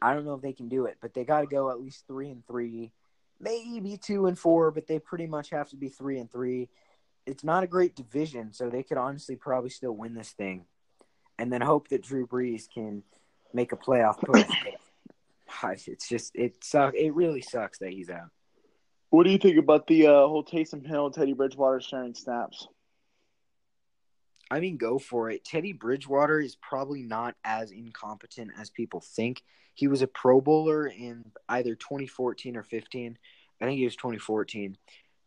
I 0.00 0.14
don't 0.14 0.24
know 0.24 0.34
if 0.34 0.40
they 0.40 0.52
can 0.54 0.68
do 0.68 0.86
it, 0.86 0.96
but 1.02 1.12
they 1.12 1.24
got 1.24 1.42
to 1.42 1.46
go 1.46 1.70
at 1.70 1.80
least 1.80 2.06
3 2.08 2.30
and 2.30 2.46
3, 2.46 2.90
maybe 3.38 3.98
2 3.98 4.26
and 4.26 4.38
4, 4.38 4.70
but 4.70 4.86
they 4.86 4.98
pretty 4.98 5.26
much 5.26 5.50
have 5.50 5.68
to 5.70 5.76
be 5.76 5.88
3 5.88 6.20
and 6.20 6.30
3. 6.30 6.68
It's 7.26 7.44
not 7.44 7.64
a 7.64 7.66
great 7.66 7.94
division, 7.94 8.52
so 8.52 8.68
they 8.68 8.82
could 8.82 8.98
honestly 8.98 9.36
probably 9.36 9.70
still 9.70 9.92
win 9.92 10.14
this 10.14 10.32
thing. 10.32 10.64
And 11.38 11.52
then 11.52 11.60
hope 11.60 11.88
that 11.88 12.02
Drew 12.02 12.26
Brees 12.26 12.64
can 12.72 13.02
make 13.54 13.72
a 13.72 13.76
playoff 13.76 14.18
push. 14.18 14.46
It's 15.72 16.08
just 16.08 16.32
it 16.34 16.62
sucks. 16.62 16.96
It 16.96 17.14
really 17.14 17.42
sucks 17.42 17.78
that 17.78 17.90
he's 17.90 18.10
out. 18.10 18.30
What 19.10 19.24
do 19.24 19.30
you 19.30 19.38
think 19.38 19.58
about 19.58 19.86
the 19.86 20.08
uh, 20.08 20.26
whole 20.26 20.44
Taysom 20.44 20.84
Hill, 20.84 21.10
Teddy 21.10 21.34
Bridgewater 21.34 21.80
sharing 21.80 22.14
snaps? 22.14 22.66
I 24.50 24.60
mean, 24.60 24.76
go 24.76 24.98
for 24.98 25.30
it. 25.30 25.44
Teddy 25.44 25.72
Bridgewater 25.72 26.40
is 26.40 26.56
probably 26.56 27.02
not 27.02 27.34
as 27.44 27.70
incompetent 27.70 28.50
as 28.58 28.70
people 28.70 29.00
think. 29.00 29.42
He 29.74 29.88
was 29.88 30.02
a 30.02 30.06
Pro 30.06 30.40
Bowler 30.40 30.86
in 30.86 31.24
either 31.48 31.74
2014 31.74 32.56
or 32.56 32.62
15. 32.62 33.18
I 33.60 33.64
think 33.64 33.78
he 33.78 33.84
was 33.84 33.96
2014. 33.96 34.76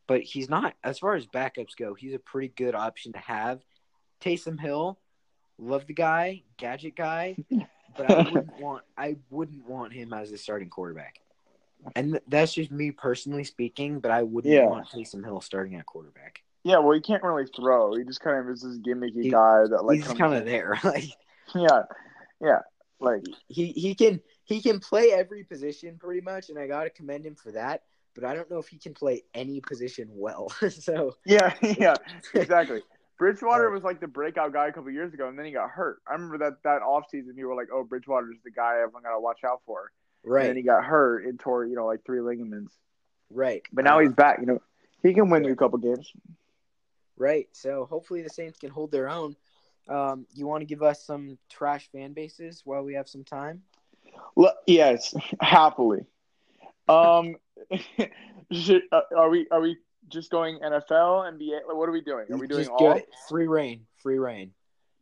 But 0.08 0.22
he's 0.22 0.50
not, 0.50 0.76
as 0.84 1.00
far 1.00 1.16
as 1.16 1.26
backups 1.26 1.76
go, 1.78 1.94
he's 1.94 2.14
a 2.14 2.20
pretty 2.20 2.50
good 2.50 2.76
option 2.76 3.14
to 3.14 3.20
have. 3.20 3.62
Taysom 4.22 4.60
Hill, 4.60 5.00
love 5.58 5.86
the 5.88 5.94
guy, 5.94 6.44
gadget 6.58 6.96
guy, 6.96 7.36
but 7.96 8.10
I 8.12 8.22
wouldn't 8.32 8.60
want 8.60 8.84
I 8.98 9.18
wouldn't 9.30 9.68
want 9.68 9.94
him 9.94 10.14
as 10.14 10.32
the 10.32 10.38
starting 10.38 10.70
quarterback. 10.70 11.20
And 11.96 12.20
that's 12.28 12.54
just 12.54 12.72
me 12.72 12.92
personally 12.92 13.44
speaking, 13.44 14.00
but 14.00 14.12
I 14.12 14.24
wouldn't 14.24 14.54
Yeah. 14.54 14.66
want 14.66 14.90
Taysom 14.90 15.24
Hill 15.24 15.42
starting 15.42 15.76
at 15.76 15.86
quarterback. 15.86 16.42
Yeah, 16.64 16.80
well, 16.80 16.92
he 16.94 17.00
can't 17.02 17.24
really 17.24 17.46
throw. 17.56 17.96
He 17.96 18.04
just 18.04 18.20
kind 18.20 18.38
of 18.40 18.50
is 18.50 18.62
this 18.62 18.80
gimmicky 18.80 19.24
He- 19.24 19.32
guy 19.32 19.64
that 19.70 19.84
like 19.86 19.98
He's 20.00 20.08
kind 20.14 20.34
of 20.34 20.44
there. 20.46 20.78
Like 20.84 21.06
Yeah, 21.56 21.84
yeah, 22.42 22.60
like 23.00 23.24
he 23.48 23.68
he 23.72 23.96
can 23.96 24.20
he 24.44 24.62
can 24.62 24.80
play 24.80 25.12
every 25.14 25.44
position 25.44 25.98
pretty 25.98 26.22
much, 26.22 26.50
and 26.50 26.58
I 26.60 26.68
gotta 26.68 26.90
commend 26.90 27.26
him 27.26 27.36
for 27.36 27.52
that. 27.54 27.84
But 28.16 28.24
I 28.26 28.34
don't 28.34 28.50
know 28.50 28.58
if 28.58 28.68
he 28.68 28.80
can 28.80 28.94
play 28.96 29.24
any 29.36 29.62
position 29.62 30.10
well. 30.12 30.50
so 30.72 31.16
yeah, 31.26 31.54
yeah, 31.62 31.96
exactly. 32.34 32.82
Bridgewater 33.18 33.70
was 33.72 33.84
like 33.84 34.00
the 34.00 34.08
breakout 34.08 34.54
guy 34.54 34.68
a 34.68 34.72
couple 34.72 34.92
years 34.92 35.14
ago, 35.14 35.28
and 35.28 35.38
then 35.38 35.46
he 35.46 35.52
got 35.52 35.70
hurt. 35.70 36.00
I 36.08 36.14
remember 36.14 36.38
that 36.40 36.62
that 36.64 36.82
offseason, 36.82 37.36
you 37.36 37.48
were 37.48 37.56
like, 37.56 37.70
"Oh, 37.74 37.84
Bridgewater's 37.84 38.38
the 38.44 38.52
guy 38.52 38.76
everyone 38.82 39.04
got 39.04 39.14
to 39.14 39.20
watch 39.20 39.44
out 39.44 39.62
for." 39.66 39.92
Right. 40.24 40.42
And 40.42 40.50
then 40.50 40.56
he 40.58 40.62
got 40.64 40.84
hurt 40.84 41.26
and 41.26 41.40
tore, 41.40 41.66
you 41.66 41.76
know, 41.76 41.86
like 41.86 42.04
three 42.06 42.22
ligaments. 42.22 42.74
right. 43.30 43.62
But 43.74 43.86
now 43.86 43.98
Uh, 43.98 44.02
he's 44.02 44.14
back. 44.14 44.40
You 44.40 44.46
know, 44.46 44.62
he 45.04 45.14
can 45.14 45.30
win 45.30 45.44
you 45.44 45.52
a 45.54 45.56
couple 45.56 45.78
games. 45.80 46.12
right. 47.18 47.48
So 47.54 47.86
hopefully 47.86 48.22
the 48.22 48.30
Saints 48.30 48.58
can 48.60 48.70
hold 48.70 48.92
their 48.92 49.10
own. 49.10 49.36
Um, 49.88 50.26
you 50.34 50.46
want 50.48 50.62
to 50.62 50.66
give 50.66 50.84
us 50.84 51.04
some 51.04 51.38
trash 51.50 51.90
fan 51.92 52.14
bases 52.14 52.62
while 52.66 52.84
we 52.84 52.94
have 52.96 53.08
some 53.08 53.24
time? 53.24 53.64
L- 54.38 54.58
yes, 54.68 55.14
happily. 55.42 56.06
Um, 56.90 57.36
should, 58.52 58.84
uh, 58.92 59.02
are 59.16 59.30
we 59.30 59.48
are 59.52 59.62
we 59.62 59.78
just 60.10 60.32
going 60.32 60.60
NFL, 60.60 61.32
NBA? 61.34 61.68
Like, 61.68 61.76
what 61.76 61.90
are 61.90 61.92
we 61.92 62.02
doing? 62.02 62.26
Are 62.32 62.38
we 62.38 62.48
doing 62.48 62.66
Just 62.66 62.72
all? 62.72 63.00
free 63.30 63.48
reign? 63.48 63.86
Free 64.02 64.20
reign. 64.20 64.52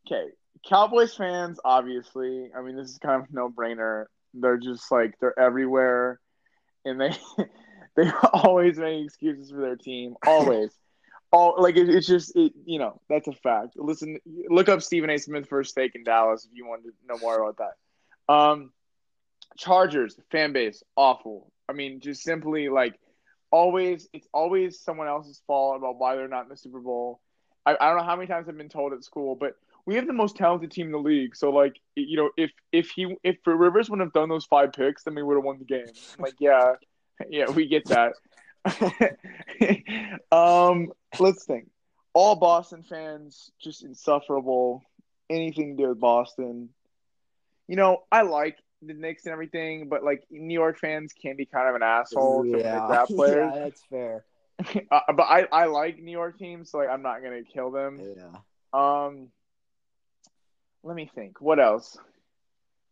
Okay, 0.07 0.29
Cowboys 0.67 1.13
fans, 1.15 1.59
obviously. 1.63 2.49
I 2.55 2.61
mean, 2.61 2.75
this 2.75 2.89
is 2.89 2.97
kind 2.97 3.21
of 3.21 3.31
no 3.31 3.49
brainer. 3.49 4.05
They're 4.33 4.57
just 4.57 4.91
like 4.91 5.15
they're 5.19 5.37
everywhere, 5.39 6.19
and 6.83 6.99
they 6.99 7.11
they 7.95 8.11
always 8.33 8.77
make 8.77 9.05
excuses 9.05 9.51
for 9.51 9.61
their 9.61 9.75
team. 9.75 10.15
Always, 10.25 10.71
all 11.31 11.55
like 11.57 11.77
it, 11.77 11.89
it's 11.89 12.07
just 12.07 12.35
it, 12.35 12.53
you 12.65 12.79
know 12.79 12.99
that's 13.09 13.27
a 13.27 13.33
fact. 13.33 13.73
Listen, 13.75 14.19
look 14.49 14.69
up 14.69 14.81
Stephen 14.81 15.09
A. 15.09 15.17
Smith 15.17 15.47
First 15.47 15.75
Take 15.75 15.95
in 15.95 16.03
Dallas 16.03 16.45
if 16.45 16.55
you 16.55 16.65
want 16.67 16.83
to 16.83 16.91
know 17.07 17.17
more 17.19 17.41
about 17.41 17.57
that. 18.27 18.33
Um, 18.33 18.71
Chargers 19.57 20.19
fan 20.31 20.53
base 20.53 20.83
awful. 20.95 21.51
I 21.69 21.73
mean, 21.73 21.99
just 21.99 22.21
simply 22.21 22.69
like 22.69 22.99
always, 23.55 24.09
it's 24.11 24.27
always 24.33 24.81
someone 24.81 25.07
else's 25.07 25.41
fault 25.47 25.77
about 25.77 25.97
why 25.97 26.15
they're 26.15 26.27
not 26.27 26.43
in 26.43 26.49
the 26.49 26.57
Super 26.57 26.81
Bowl. 26.81 27.21
I, 27.65 27.77
I 27.79 27.87
don't 27.87 27.97
know 27.97 28.03
how 28.03 28.17
many 28.17 28.27
times 28.27 28.49
I've 28.49 28.57
been 28.57 28.67
told 28.67 28.91
at 28.91 29.03
school, 29.05 29.33
but 29.35 29.55
we 29.85 29.95
have 29.95 30.07
the 30.07 30.13
most 30.13 30.35
talented 30.35 30.71
team 30.71 30.87
in 30.87 30.91
the 30.91 30.99
league. 30.99 31.37
So 31.37 31.51
like, 31.51 31.79
you 31.95 32.17
know, 32.17 32.31
if 32.35 32.51
if 32.73 32.89
he 32.89 33.15
if 33.23 33.37
Rivers 33.45 33.89
wouldn't 33.89 34.05
have 34.05 34.13
done 34.13 34.27
those 34.27 34.45
five 34.45 34.73
picks, 34.73 35.03
then 35.03 35.15
we 35.15 35.23
would 35.23 35.35
have 35.35 35.43
won 35.45 35.57
the 35.57 35.65
game. 35.65 35.85
I'm 35.87 35.95
like, 36.23 36.35
yeah, 36.39 36.73
yeah, 37.29 37.49
we 37.49 37.67
get 37.67 37.85
that. 37.85 38.13
um, 40.31 40.91
let's 41.17 41.45
think. 41.45 41.69
All 42.13 42.35
Boston 42.35 42.83
fans 42.83 43.51
just 43.61 43.83
insufferable. 43.83 44.83
Anything 45.29 45.77
to 45.77 45.83
do 45.83 45.89
with 45.89 45.99
Boston. 45.99 46.69
You 47.67 47.77
know, 47.77 48.03
I 48.11 48.23
like 48.23 48.57
the 48.87 48.93
Knicks 48.93 49.25
and 49.25 49.33
everything, 49.33 49.89
but 49.89 50.03
like 50.03 50.23
New 50.29 50.53
York 50.53 50.79
fans 50.79 51.13
can 51.13 51.35
be 51.35 51.45
kind 51.45 51.69
of 51.69 51.75
an 51.75 51.83
asshole 51.83 52.43
to 52.43 52.59
yeah, 52.59 52.85
grab 52.87 53.07
players. 53.15 53.51
yeah, 53.53 53.59
that's 53.59 53.81
fair. 53.89 54.25
uh, 54.91 55.13
but 55.13 55.23
I, 55.23 55.47
I 55.51 55.65
like 55.65 55.99
New 55.99 56.11
York 56.11 56.37
teams, 56.37 56.71
so 56.71 56.77
like 56.77 56.89
I'm 56.89 57.01
not 57.01 57.21
gonna 57.21 57.43
kill 57.43 57.71
them. 57.71 57.99
Yeah. 57.99 58.39
Um, 58.73 59.29
let 60.83 60.95
me 60.95 61.09
think. 61.13 61.41
What 61.41 61.59
else? 61.59 61.97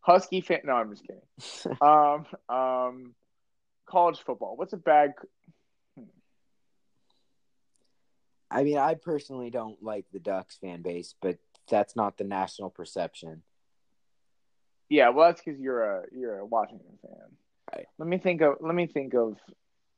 Husky 0.00 0.42
fan? 0.42 0.60
No, 0.64 0.74
I'm 0.74 0.90
just 0.90 1.06
kidding. 1.06 1.76
um, 1.80 2.26
um, 2.54 3.14
college 3.86 4.20
football. 4.20 4.56
What's 4.56 4.72
a 4.72 4.76
bad? 4.76 5.14
I 8.50 8.62
mean, 8.62 8.78
I 8.78 8.94
personally 8.94 9.50
don't 9.50 9.82
like 9.82 10.04
the 10.12 10.20
Ducks 10.20 10.58
fan 10.58 10.82
base, 10.82 11.14
but 11.20 11.38
that's 11.68 11.96
not 11.96 12.18
the 12.18 12.24
national 12.24 12.70
perception. 12.70 13.42
Yeah, 14.88 15.10
well, 15.10 15.28
that's 15.28 15.40
because 15.42 15.60
you're 15.60 15.82
a 15.82 16.02
you're 16.12 16.38
a 16.38 16.46
Washington 16.46 16.98
fan. 17.02 17.26
Right. 17.74 17.86
Let 17.98 18.08
me 18.08 18.18
think 18.18 18.42
of. 18.42 18.56
Let 18.60 18.74
me 18.74 18.86
think 18.86 19.14
of. 19.14 19.38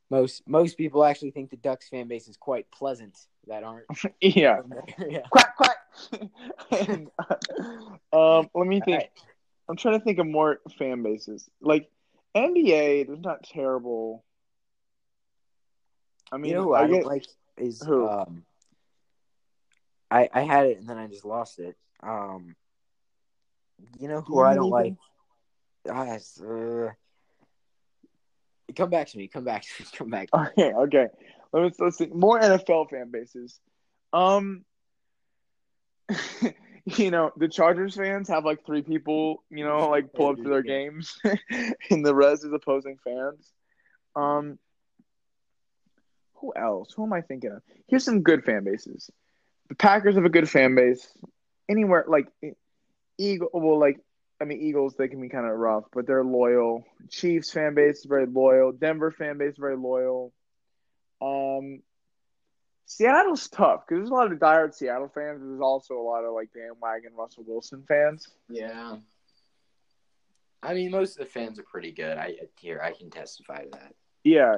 Most 0.09 0.43
most 0.47 0.79
people 0.79 1.05
actually 1.05 1.33
think 1.33 1.51
the 1.51 1.57
Ducks 1.57 1.89
fan 1.89 2.07
base 2.07 2.29
is 2.29 2.37
quite 2.37 2.71
pleasant 2.71 3.19
that 3.49 3.65
aren't 3.65 3.87
Yeah. 4.21 4.61
yeah. 5.09 5.23
Quack 5.31 5.57
quack. 5.57 5.77
And, 6.71 7.09
um, 8.13 8.51
let 8.55 8.67
me 8.67 8.81
think. 8.81 8.89
Alright. 8.89 9.11
I'm 9.69 9.77
trying 9.77 9.99
to 9.99 10.05
think 10.05 10.19
of 10.19 10.27
more 10.27 10.61
fan 10.79 11.03
bases. 11.03 11.49
Like 11.61 11.91
NBA, 12.37 13.07
there's 13.07 13.21
not 13.21 13.43
terrible. 13.43 14.25
I 16.31 16.37
mean, 16.37 16.51
you 16.51 16.57
know 16.57 16.73
I, 16.73 16.83
I, 16.83 16.87
get 16.87 16.93
don't 17.03 17.07
like 17.07 17.27
is 17.57 17.83
Who? 17.83 18.09
um 18.09 18.45
I 20.11 20.29
I 20.33 20.43
had 20.43 20.67
it 20.67 20.79
and 20.79 20.89
then 20.89 20.99
I 20.99 21.07
just 21.07 21.25
lost 21.25 21.59
it. 21.59 21.77
Um 22.03 22.55
you 23.99 24.09
know 24.09 24.21
who 24.21 24.41
I 24.41 24.55
don't 24.55 24.71
like? 24.71 24.95
Ah, 25.89 26.17
uh, 26.17 26.91
come 28.75 28.91
back 28.91 29.09
to 29.09 29.19
me. 29.19 29.29
Come 29.29 29.45
back 29.45 29.63
to 29.63 29.69
me. 29.83 29.89
Come 29.97 30.11
back. 30.11 30.31
To 30.31 30.39
me. 30.57 30.65
Okay, 30.65 30.75
okay. 30.75 31.07
Let 31.53 31.63
me 31.63 31.71
let's 31.79 31.99
see. 31.99 32.07
More 32.07 32.41
NFL 32.41 32.91
fan 32.91 33.11
bases. 33.11 33.61
Um, 34.13 34.65
you 36.85 37.11
know, 37.11 37.33
the 37.37 37.49
Chargers 37.49 37.95
fans 37.95 38.29
have 38.29 38.45
like 38.45 38.65
three 38.65 38.83
people, 38.83 39.43
you 39.51 39.65
know, 39.65 39.89
like 39.89 40.13
pull 40.13 40.31
up 40.31 40.37
to 40.37 40.49
their 40.49 40.63
games, 40.63 41.19
and 41.91 42.05
the 42.05 42.15
rest 42.15 42.45
is 42.45 42.53
opposing 42.53 42.97
fans. 43.03 43.53
Um, 44.15 44.59
who 46.35 46.53
else? 46.55 46.93
Who 46.95 47.05
am 47.05 47.13
I 47.13 47.23
thinking 47.23 47.53
of? 47.53 47.63
Here's 47.89 48.05
some 48.05 48.23
good 48.23 48.45
fan 48.45 48.65
bases. 48.65 49.11
The 49.69 49.75
Packers 49.75 50.15
have 50.15 50.25
a 50.25 50.31
good 50.31 50.49
fan 50.49 50.75
base. 50.75 51.07
Anywhere 51.69 52.05
like 52.07 52.29
Eagle, 53.19 53.49
well, 53.53 53.79
like 53.79 54.01
I 54.41 54.45
mean, 54.45 54.61
Eagles 54.61 54.95
they 54.97 55.09
can 55.09 55.21
be 55.21 55.29
kind 55.29 55.47
of 55.47 55.57
rough, 55.57 55.85
but 55.93 56.07
they're 56.07 56.25
loyal. 56.25 56.85
Chiefs 57.11 57.53
fan 57.53 57.75
base 57.75 57.99
is 57.99 58.07
very 58.07 58.27
loyal. 58.27 58.73
Denver 58.73 59.11
fan 59.11 59.39
base 59.39 59.53
is 59.53 59.59
very 59.59 59.77
loyal. 59.77 60.33
Um, 61.23 61.83
Seattle's 62.85 63.49
tough 63.49 63.85
because 63.87 64.01
there's 64.01 64.11
a 64.11 64.15
lot 64.15 64.31
of 64.31 64.39
diehard 64.39 64.75
Seattle 64.75 65.11
fans. 65.13 65.41
There's 65.43 65.61
also 65.61 65.95
a 65.95 66.03
lot 66.03 66.25
of 66.25 66.35
like 66.35 66.51
bandwagon 66.55 67.13
Russell 67.17 67.45
Wilson 67.47 67.85
fans. 67.89 68.29
Yeah. 68.49 68.97
I 70.63 70.75
mean, 70.75 70.91
most 70.91 71.19
of 71.19 71.25
the 71.27 71.31
fans 71.31 71.59
are 71.59 71.65
pretty 71.65 71.93
good. 71.93 72.19
I 72.19 72.35
here 72.61 72.81
I 72.83 72.93
can 72.93 73.11
testify 73.11 73.63
to 73.63 73.71
that. 73.73 73.95
Yeah. 74.23 74.57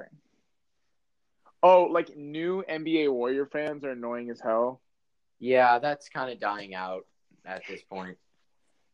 Oh, 1.62 1.84
like 1.84 2.16
new 2.16 2.64
NBA 2.68 3.12
Warrior 3.12 3.46
fans 3.46 3.84
are 3.84 3.90
annoying 3.90 4.30
as 4.30 4.40
hell. 4.40 4.80
Yeah, 5.38 5.78
that's 5.78 6.08
kind 6.08 6.30
of 6.30 6.40
dying 6.40 6.74
out 6.74 7.06
at 7.44 7.62
this 7.68 7.82
point. 7.82 8.18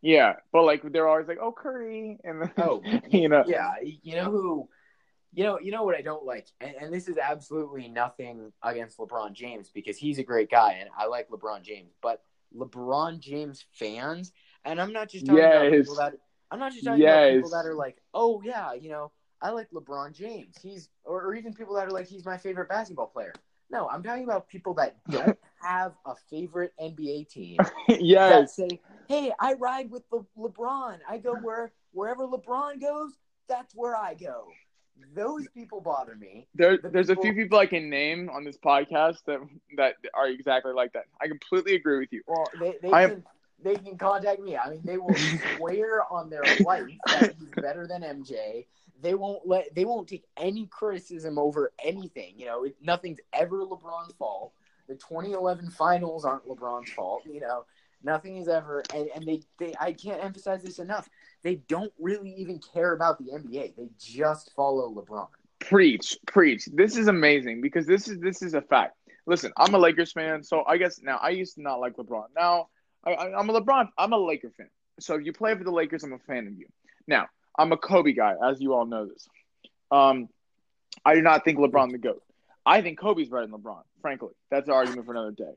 Yeah, 0.05 0.35
but 0.53 0.65
like 0.65 0.83
they're 0.93 1.09
always 1.09 1.27
like, 1.27 1.39
"Oh, 1.41 1.51
Curry," 1.51 2.19
and 2.25 2.43
then, 2.43 2.53
Oh, 2.59 2.83
you 3.09 3.31
know, 3.31 3.43
Yeah, 3.47 3.73
you 3.83 4.17
know 4.17 4.31
who, 4.31 4.69
you 5.33 5.45
know, 5.45 5.59
you 5.59 5.73
know 5.73 5.83
what 5.83 5.97
I 5.97 6.03
don't 6.03 6.27
like, 6.27 6.47
and, 6.61 6.75
and 6.79 6.93
this 6.93 7.09
is 7.09 7.17
absolutely 7.17 7.89
nothing 7.89 8.53
against 8.63 8.99
LeBron 8.99 9.33
James 9.33 9.71
because 9.71 9.97
he's 9.97 10.19
a 10.19 10.23
great 10.23 10.51
guy 10.51 10.75
and 10.75 10.91
I 10.95 11.07
like 11.07 11.31
LeBron 11.31 11.63
James, 11.63 11.95
but 12.03 12.23
LeBron 12.55 13.19
James 13.19 13.65
fans, 13.73 14.33
and 14.67 14.79
I'm 14.79 14.93
not 14.93 15.09
just 15.09 15.25
talking 15.25 15.43
about 15.43 15.73
people 15.73 15.95
that 15.95 16.13
I'm 16.51 16.59
not 16.59 16.73
just 16.73 16.85
talking 16.85 17.03
about 17.03 17.33
people 17.33 17.51
that 17.51 17.65
are 17.65 17.75
like, 17.75 17.97
oh 18.13 18.43
yeah, 18.45 18.75
you 18.75 18.91
know, 18.91 19.11
I 19.41 19.53
like 19.53 19.71
LeBron 19.71 20.13
James, 20.15 20.59
he's, 20.63 20.91
or, 21.05 21.23
or 21.23 21.35
even 21.35 21.55
people 21.55 21.77
that 21.77 21.89
are 21.89 21.91
like, 21.91 22.09
he's 22.09 22.27
my 22.27 22.37
favorite 22.37 22.69
basketball 22.69 23.07
player. 23.07 23.33
No, 23.71 23.89
I'm 23.89 24.03
talking 24.03 24.25
about 24.25 24.49
people 24.49 24.75
that 24.75 24.97
don't 25.11 25.39
have 25.63 25.95
a 26.05 26.15
favorite 26.31 26.73
NBA 26.79 27.29
team 27.31 27.57
that 27.89 28.01
yes, 28.01 28.57
say, 28.57 28.81
"Hey, 29.09 29.33
I 29.39 29.55
ride 29.55 29.91
with 29.91 30.03
Le- 30.11 30.27
LeBron. 30.37 30.99
I 31.09 31.19
go 31.19 31.35
where 31.35 31.73
wherever 31.93 32.27
LeBron 32.27 32.81
goes, 32.81 33.13
that's 33.49 33.75
where 33.75 33.97
I 33.97 34.15
go." 34.15 34.49
Those 35.15 35.49
people 35.49 35.81
bother 35.81 36.15
me. 36.15 36.47
there, 36.55 36.79
the 36.79 36.89
there's 36.89 37.11
a 37.11 37.15
few 37.17 37.33
people- 37.33 37.43
people 37.45 37.59
I 37.59 37.67
can 37.67 37.91
name 37.91 38.31
on 38.31 38.45
this 38.45 38.57
podcast 38.57 39.25
that 39.27 39.41
that 39.77 39.97
are 40.15 40.29
exactly 40.29 40.73
like 40.73 40.93
that. 40.93 41.07
I 41.21 41.27
completely 41.29 41.75
agree 41.75 41.99
with 41.99 42.13
you. 42.13 42.23
Well, 42.27 42.47
they 42.61 42.79
they 42.81 42.93
I- 42.93 43.09
can 43.09 43.25
they 43.63 43.75
can 43.77 43.97
contact 43.99 44.41
me. 44.41 44.57
I 44.57 44.71
mean, 44.71 44.83
they 44.85 44.99
will 44.99 45.15
swear 45.57 46.11
on 46.13 46.29
their 46.31 46.43
life 46.65 46.87
that 47.07 47.35
he's 47.39 47.49
better 47.57 47.87
than 47.87 48.03
MJ. 48.03 48.67
They 49.01 49.15
won't 49.15 49.47
let 49.47 49.75
they 49.75 49.85
won't 49.85 50.09
take 50.09 50.25
any 50.37 50.67
criticism 50.67 51.39
over 51.39 51.73
anything. 51.83 52.35
You 52.39 52.47
know, 52.47 52.65
it, 52.65 52.77
nothing's 52.81 53.19
ever 53.33 53.65
LeBron's 53.65 54.13
fault. 54.15 54.53
The 54.87 54.95
2011 54.95 55.71
finals 55.71 56.25
aren't 56.25 56.47
LeBron's 56.47 56.91
fault. 56.93 57.23
You 57.27 57.41
know, 57.41 57.65
nothing 58.05 58.37
is 58.37 58.49
ever. 58.49 58.83
And, 58.95 59.09
and 59.15 59.27
they, 59.27 59.43
they 59.59 59.75
I 59.81 59.93
can't 59.93 60.23
emphasize 60.23 60.63
this 60.63 60.79
enough. 60.79 61.09
They 61.43 61.57
don't 61.57 61.93
really 61.99 62.35
even 62.39 62.61
care 62.73 62.93
about 62.93 63.19
the 63.19 63.33
NBA. 63.33 63.77
They 63.77 63.89
just 63.99 64.53
follow 64.55 64.93
LeBron. 64.95 65.29
Preach, 65.61 66.19
preach. 66.27 66.67
This 66.67 66.97
is 66.97 67.09
amazing 67.09 67.61
because 67.61 67.87
this 67.87 68.09
is 68.09 68.21
this 68.21 68.43
is 68.43 68.55
a 68.55 68.63
fact. 68.63 68.97
Listen, 69.27 69.53
I'm 69.57 69.75
a 69.75 69.79
Lakers 69.79 70.13
fan, 70.13 70.43
so 70.43 70.65
I 70.67 70.77
guess 70.77 71.01
now 71.03 71.17
I 71.17 71.31
used 71.31 71.55
to 71.55 71.63
not 71.63 71.81
like 71.81 71.97
LeBron. 71.97 72.27
Now 72.37 72.69
I, 73.05 73.15
I'm 73.15 73.49
a 73.49 73.61
LeBron. 73.61 73.89
I'm 73.97 74.13
a 74.13 74.19
Laker 74.19 74.51
fan. 74.57 74.69
So 75.01 75.15
if 75.15 75.25
you 75.25 75.33
play 75.33 75.55
for 75.55 75.65
the 75.65 75.73
Lakers, 75.73 76.05
I'm 76.05 76.13
a 76.13 76.19
fan 76.19 76.47
of 76.47 76.55
you. 76.55 76.67
Now 77.07 77.27
I'm 77.59 77.73
a 77.73 77.77
Kobe 77.77 78.13
guy, 78.13 78.35
as 78.45 78.61
you 78.61 78.75
all 78.75 78.87
know 78.87 79.07
this. 79.07 79.27
Um, 79.91 80.29
I 81.05 81.15
do 81.15 81.23
not 81.23 81.45
think 81.45 81.59
LeBron 81.59 81.93
the 81.93 81.99
goat. 81.99 82.23
I 82.67 82.81
think 82.81 82.99
Kobe's 82.99 83.29
better 83.29 83.47
than 83.47 83.59
LeBron. 83.59 83.83
Frankly, 84.01 84.31
that's 84.51 84.69
an 84.69 84.75
argument 84.75 85.07
for 85.07 85.13
another 85.13 85.33
day. 85.33 85.53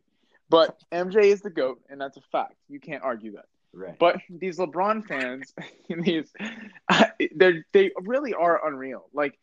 But 0.50 0.78
MJ 0.92 1.24
is 1.26 1.42
the 1.42 1.50
goat, 1.50 1.82
and 1.90 2.00
that's 2.00 2.18
a 2.18 2.22
fact. 2.32 2.56
You 2.70 2.80
can't 2.80 3.04
argue 3.04 3.34
that. 3.34 3.46
Right. 3.74 3.98
But 4.00 4.18
these 4.30 4.58
LeBron 4.58 5.06
fans, 5.06 5.54
these 5.90 6.32
they 7.36 7.64
they 7.74 7.92
really 8.02 8.34
are 8.34 8.68
unreal. 8.68 9.10
Like 9.14 9.38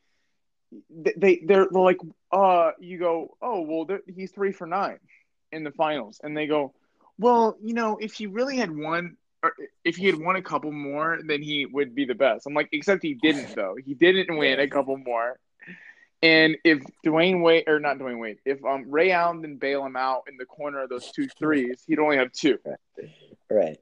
they 0.90 1.14
they- 1.16 1.42
they're, 1.44 1.66
they're 1.70 1.82
like, 1.82 1.98
uh, 2.32 2.72
you 2.80 2.98
go, 2.98 3.36
oh 3.42 3.60
well, 3.60 3.98
he's 4.14 4.32
three 4.32 4.52
for 4.52 4.66
nine 4.66 4.98
in 5.52 5.62
the 5.64 5.70
finals, 5.70 6.20
and 6.22 6.36
they 6.36 6.46
go, 6.46 6.74
well, 7.18 7.56
you 7.62 7.74
know, 7.74 7.96
if 8.00 8.14
he 8.14 8.26
really 8.26 8.56
had 8.56 8.76
won, 8.76 9.16
or 9.42 9.52
if 9.84 9.96
he 9.96 10.06
had 10.06 10.18
won 10.18 10.36
a 10.36 10.42
couple 10.42 10.72
more, 10.72 11.20
then 11.24 11.42
he 11.42 11.66
would 11.66 11.94
be 11.94 12.06
the 12.06 12.14
best. 12.14 12.46
I'm 12.46 12.54
like, 12.54 12.70
except 12.72 13.02
he 13.02 13.14
didn't 13.14 13.54
though. 13.54 13.76
He 13.84 13.94
didn't 13.94 14.36
win 14.36 14.58
a 14.58 14.66
couple 14.68 14.96
more. 14.96 15.38
And 16.24 16.56
if 16.64 16.82
Dwyane 17.04 17.42
Wade 17.42 17.64
or 17.66 17.78
not 17.78 17.98
Dwyane 17.98 18.18
Wade, 18.18 18.38
if 18.46 18.64
um 18.64 18.86
Ray 18.88 19.12
Allen 19.12 19.42
didn't 19.42 19.58
bail 19.60 19.84
him 19.84 19.94
out 19.94 20.22
in 20.26 20.38
the 20.38 20.46
corner 20.46 20.80
of 20.82 20.88
those 20.88 21.12
two 21.12 21.28
threes, 21.38 21.82
he'd 21.86 21.98
only 21.98 22.16
have 22.16 22.32
two. 22.32 22.58
right. 23.50 23.78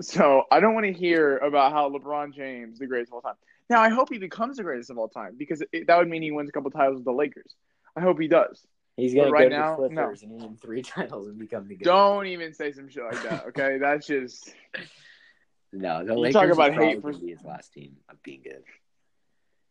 So 0.00 0.44
I 0.50 0.60
don't 0.60 0.74
want 0.74 0.86
to 0.86 0.92
hear 0.92 1.38
about 1.38 1.72
how 1.72 1.90
LeBron 1.90 2.34
James 2.34 2.78
the 2.78 2.86
greatest 2.86 3.10
of 3.10 3.14
all 3.14 3.20
time. 3.22 3.34
Now 3.68 3.82
I 3.82 3.88
hope 3.88 4.10
he 4.12 4.18
becomes 4.18 4.58
the 4.58 4.62
greatest 4.62 4.90
of 4.90 4.98
all 4.98 5.08
time 5.08 5.34
because 5.36 5.60
it, 5.72 5.88
that 5.88 5.98
would 5.98 6.08
mean 6.08 6.22
he 6.22 6.30
wins 6.30 6.48
a 6.48 6.52
couple 6.52 6.70
titles 6.70 6.96
with 6.98 7.04
the 7.04 7.12
Lakers. 7.12 7.56
I 7.96 8.00
hope 8.00 8.20
he 8.20 8.28
does. 8.28 8.64
He's 8.96 9.14
gonna 9.14 9.30
right 9.30 9.50
go 9.50 9.56
now, 9.56 9.76
to 9.76 9.82
the 9.82 9.88
Clippers 9.88 10.22
and 10.22 10.30
win 10.30 10.56
three 10.56 10.82
titles 10.96 11.26
and 11.26 11.36
become 11.36 11.66
the 11.66 11.74
good. 11.74 11.84
Don't 11.84 12.26
even 12.26 12.54
say 12.54 12.70
some 12.70 12.88
shit 12.88 13.02
like 13.02 13.22
that. 13.24 13.46
Okay, 13.48 13.78
that's 13.78 14.06
just 14.06 14.54
No, 15.72 16.04
the 16.04 16.12
You 16.12 16.20
Lakers 16.20 16.34
talk 16.34 16.50
about 16.50 16.74
probably 16.74 16.86
hate 16.94 17.00
for- 17.02 17.12
his 17.12 17.42
last 17.44 17.72
team 17.72 17.96
of 18.08 18.22
being 18.22 18.42
good. 18.44 18.62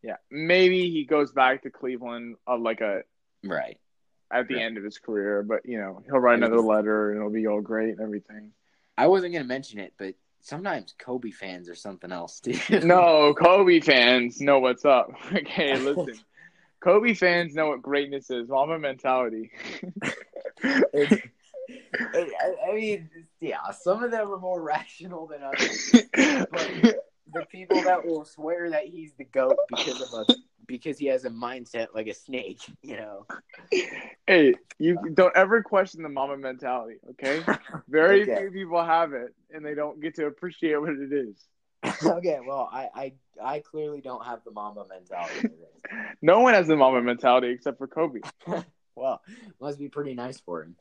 Yeah. 0.03 0.17
Maybe 0.29 0.89
he 0.89 1.05
goes 1.05 1.31
back 1.31 1.63
to 1.63 1.69
Cleveland 1.69 2.35
uh, 2.47 2.57
like 2.57 2.81
a 2.81 3.03
Right. 3.43 3.79
at 4.31 4.47
the 4.47 4.55
Right. 4.55 4.63
end 4.63 4.77
of 4.77 4.83
his 4.83 4.97
career, 4.97 5.43
but 5.43 5.65
you 5.65 5.77
know 5.77 6.01
he'll 6.05 6.19
write 6.19 6.35
another 6.37 6.59
letter 6.61 7.09
and 7.11 7.17
it'll 7.17 7.29
be 7.31 7.47
all 7.47 7.61
great 7.61 7.91
and 7.91 8.01
everything. 8.01 8.51
I 8.97 9.07
wasn't 9.07 9.33
gonna 9.33 9.45
mention 9.45 9.79
it, 9.79 9.93
but 9.97 10.15
sometimes 10.41 10.93
Kobe 10.97 11.31
fans 11.31 11.69
are 11.69 11.75
something 11.75 12.11
else 12.11 12.39
too. 12.39 12.57
No, 12.85 13.33
Kobe 13.33 13.79
fans 13.79 14.41
know 14.41 14.59
what's 14.59 14.85
up. 14.85 15.11
Okay, 15.35 15.77
listen. 15.79 16.19
Kobe 16.79 17.13
fans 17.13 17.53
know 17.53 17.67
what 17.67 17.83
greatness 17.83 18.31
is. 18.31 18.49
Mamba 18.49 18.79
mentality. 18.79 19.51
I, 20.63 21.07
I 22.67 22.73
mean, 22.73 23.09
yeah, 23.39 23.69
some 23.71 24.03
of 24.03 24.09
them 24.09 24.31
are 24.31 24.39
more 24.39 24.61
rational 24.61 25.27
than 25.27 25.43
others. 25.43 25.93
The 27.33 27.45
people 27.45 27.81
that 27.83 28.05
will 28.05 28.25
swear 28.25 28.69
that 28.71 28.85
he's 28.85 29.13
the 29.17 29.23
goat 29.23 29.57
because 29.67 30.01
of 30.01 30.13
a 30.13 30.25
because 30.67 30.97
he 30.97 31.07
has 31.07 31.25
a 31.25 31.29
mindset 31.29 31.87
like 31.93 32.07
a 32.07 32.13
snake, 32.13 32.61
you 32.81 32.97
know. 32.97 33.25
hey, 34.27 34.55
you 34.79 34.97
don't 35.13 35.35
ever 35.35 35.61
question 35.63 36.03
the 36.03 36.09
Mamba 36.09 36.37
mentality, 36.37 36.95
okay? 37.11 37.43
Very 37.89 38.23
Okay. 38.23 38.37
few 38.37 38.51
people 38.51 38.83
have 38.83 39.13
it, 39.13 39.33
and 39.53 39.65
they 39.65 39.73
don't 39.75 40.01
get 40.01 40.15
to 40.15 40.27
appreciate 40.27 40.79
what 40.79 40.91
it 40.91 41.11
is. 41.11 41.35
okay, 42.05 42.39
well, 42.45 42.69
I, 42.71 42.89
I 42.93 43.13
I 43.41 43.59
clearly 43.59 44.01
don't 44.01 44.25
have 44.25 44.43
the 44.43 44.51
Mamba 44.51 44.85
mentality. 44.87 45.47
No 46.21 46.39
one 46.39 46.53
has 46.53 46.67
the 46.67 46.77
Mamba 46.77 47.01
mentality 47.01 47.49
except 47.49 47.79
for 47.79 47.87
Kobe. 47.87 48.19
well, 48.95 49.21
must 49.59 49.79
be 49.79 49.89
pretty 49.89 50.13
nice 50.13 50.39
for 50.39 50.63
him. 50.63 50.75